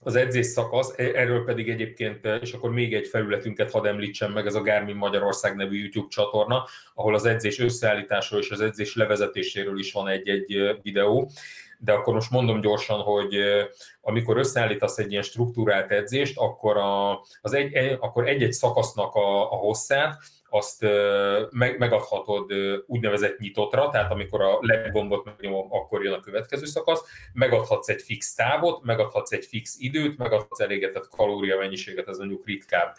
[0.00, 4.46] az edzés szakasz, e, erről pedig egyébként, és akkor még egy felületünket hadd említsem meg,
[4.46, 6.64] ez a Garmin Magyarország nevű YouTube csatorna,
[6.94, 11.30] ahol az edzés összeállításról és az edzés levezetéséről is van egy-egy videó,
[11.78, 13.36] de akkor most mondom gyorsan, hogy
[14.00, 19.52] amikor összeállítasz egy ilyen struktúrált edzést, akkor, a, az egy, e, akkor egy-egy szakasznak a,
[19.52, 20.18] a hosszát,
[20.56, 20.82] azt
[21.50, 22.52] meg, megadhatod
[22.86, 27.02] úgynevezett nyitottra, tehát amikor a leggombot megnyomom, akkor jön a következő szakasz,
[27.32, 32.96] megadhatsz egy fix távot, megadhatsz egy fix időt, megadhatsz elégetett kalória mennyiséget, ez mondjuk ritkább.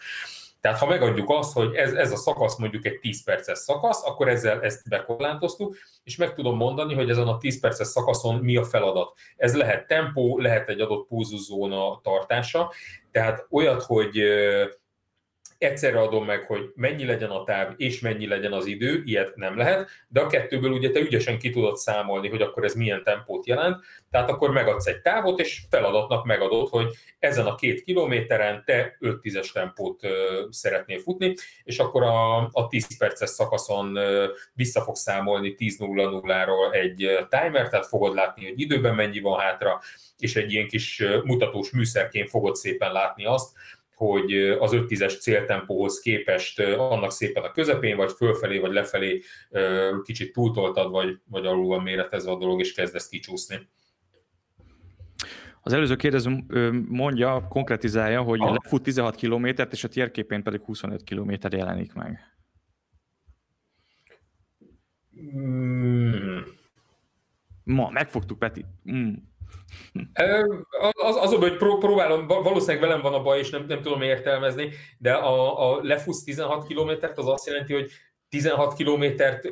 [0.60, 4.28] Tehát ha megadjuk azt, hogy ez, ez a szakasz mondjuk egy 10 perces szakasz, akkor
[4.28, 8.64] ezzel ezt bekorlátoztuk, és meg tudom mondani, hogy ezen a 10 perces szakaszon mi a
[8.64, 9.12] feladat.
[9.36, 12.72] Ez lehet tempó, lehet egy adott pulzuszóna tartása,
[13.10, 14.22] tehát olyat, hogy
[15.58, 19.56] egyszerre adom meg, hogy mennyi legyen a táv és mennyi legyen az idő, ilyet nem
[19.56, 23.46] lehet, de a kettőből ugye te ügyesen ki tudod számolni, hogy akkor ez milyen tempót
[23.46, 26.86] jelent, tehát akkor megadsz egy távot, és feladatnak megadod, hogy
[27.18, 30.00] ezen a két kilométeren te 5 10 tempót
[30.50, 31.34] szeretnél futni,
[31.64, 33.98] és akkor a, a 10 perces szakaszon
[34.54, 39.80] vissza fog számolni 10.00-ról egy timer, tehát fogod látni, hogy időben mennyi van hátra,
[40.18, 43.56] és egy ilyen kis mutatós műszerként fogod szépen látni azt,
[43.98, 49.22] hogy az 5-10-es céltempóhoz képest annak szépen a közepén, vagy fölfelé, vagy lefelé
[50.02, 53.68] kicsit túltoltad, vagy, vagy alul van méretezve a dolog, és kezdesz kicsúszni.
[55.62, 56.44] Az előző kérdező
[56.88, 58.52] mondja, konkretizálja, hogy Aha.
[58.62, 62.18] lefut 16 kilométert, és a térképén pedig 25 kilométer jelenik meg.
[65.36, 66.38] Mm.
[67.68, 68.64] Ma, megfogtuk, Peti.
[68.92, 69.12] Mm.
[70.92, 75.12] Az, az, hogy próbálom, valószínűleg velem van a baj, és nem, nem tudom értelmezni, de
[75.12, 77.90] a, a lefusz 16 kilométert, az azt jelenti, hogy
[78.28, 79.48] 16 kilométert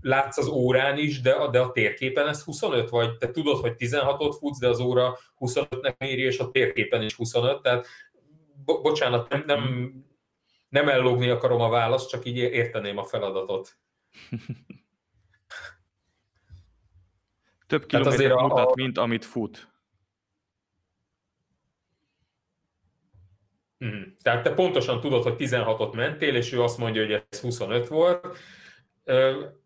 [0.00, 4.36] látsz az órán is, de, de a térképen ez 25, vagy te tudod, hogy 16-ot
[4.38, 7.86] futsz, de az óra 25-nek méri, és a térképen is 25, tehát
[8.64, 9.92] bo- bocsánat, nem, nem
[10.68, 13.76] nem ellogni akarom a választ, csak így érteném a feladatot.
[17.70, 18.72] Több kilométert mutat, a...
[18.74, 19.68] mint amit fut.
[23.84, 24.02] Mm.
[24.22, 28.36] Tehát te pontosan tudod, hogy 16-ot mentél, és ő azt mondja, hogy ez 25 volt.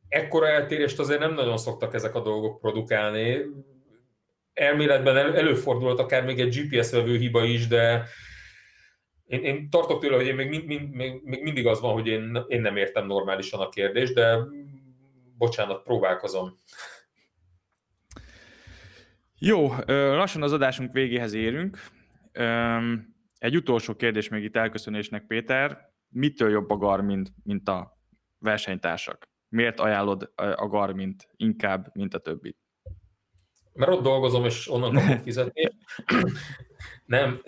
[0.09, 3.41] Ekkora eltérést azért nem nagyon szoktak ezek a dolgok produkálni.
[4.53, 8.07] Elméletben el, előfordulhat akár még egy GPS vevő hiba is, de
[9.27, 12.07] én, én tartok tőle, hogy én még, mind, mind, még, még mindig az van, hogy
[12.07, 14.39] én, én nem értem normálisan a kérdést, de
[15.39, 16.57] bocsánat, próbálkozom.
[19.47, 21.79] Jó, lassan az adásunk végéhez érünk.
[23.39, 25.79] Egy utolsó kérdés még itt elköszönésnek, Péter.
[26.09, 27.99] Mitől jobb a Garmin, mint a
[28.39, 29.29] versenytársak?
[29.49, 32.57] Miért ajánlod a Garmint inkább, mint a többi?
[33.73, 35.71] Mert ott dolgozom, és onnan kapok fizetni.
[37.05, 37.41] nem,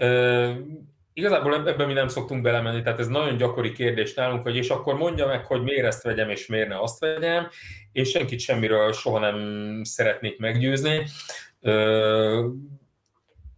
[1.12, 4.96] igazából ebben mi nem szoktunk belemenni, tehát ez nagyon gyakori kérdés nálunk, hogy és akkor
[4.96, 7.48] mondja meg, hogy miért ezt vegyem, és miért ne azt vegyem,
[7.92, 11.06] és senkit semmiről soha nem szeretnék meggyőzni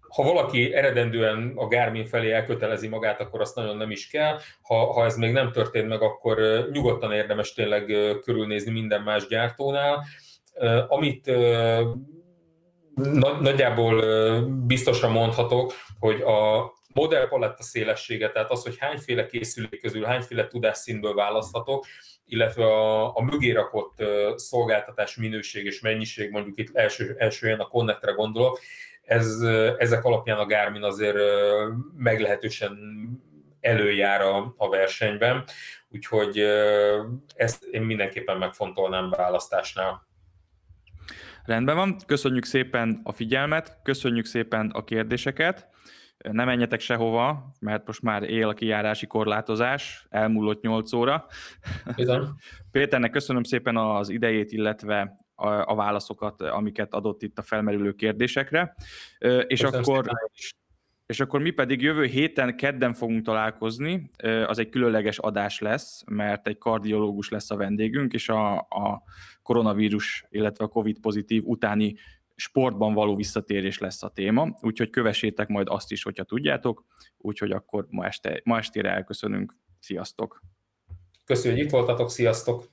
[0.08, 4.38] ha valaki eredendően a Garmin felé elkötelezi magát, akkor azt nagyon nem is kell.
[4.62, 6.38] Ha, ha ez még nem történt meg, akkor
[6.72, 7.84] nyugodtan érdemes tényleg
[8.24, 10.04] körülnézni minden más gyártónál.
[10.88, 11.30] Amit
[13.40, 14.02] nagyjából
[14.66, 21.86] biztosra mondhatok, hogy a modellpaletta szélessége, tehát az, hogy hányféle készülék közül hányféle tudásszínből választhatok,
[22.26, 24.02] illetve a, a mögé rakott
[24.34, 28.60] szolgáltatás minőség és mennyiség, mondjuk itt első, első a Connectre gondolok,
[29.02, 29.40] ez,
[29.78, 31.16] ezek alapján a Garmin azért
[31.96, 32.76] meglehetősen
[33.60, 35.44] előjár a, a versenyben,
[35.88, 36.38] úgyhogy
[37.34, 40.06] ezt én mindenképpen megfontolnám választásnál.
[41.44, 45.68] Rendben van, köszönjük szépen a figyelmet, köszönjük szépen a kérdéseket,
[46.30, 51.26] ne menjetek sehova, mert most már él a kijárási korlátozás, elmúlott 8 óra.
[51.96, 52.28] Bizony.
[52.70, 58.74] Péternek köszönöm szépen az idejét, illetve a, a válaszokat, amiket adott itt a felmerülő kérdésekre.
[59.46, 60.06] És akkor,
[61.06, 64.10] és akkor mi pedig jövő héten, kedden fogunk találkozni,
[64.46, 69.02] az egy különleges adás lesz, mert egy kardiológus lesz a vendégünk, és a, a
[69.42, 71.94] koronavírus, illetve a COVID pozitív utáni
[72.40, 76.84] sportban való visszatérés lesz a téma, úgyhogy kövessétek majd azt is, hogyha tudjátok,
[77.16, 79.56] úgyhogy akkor ma, este, ma estére elköszönünk.
[79.80, 80.42] Sziasztok!
[81.24, 82.64] Köszönjük, voltatok, sziasztok!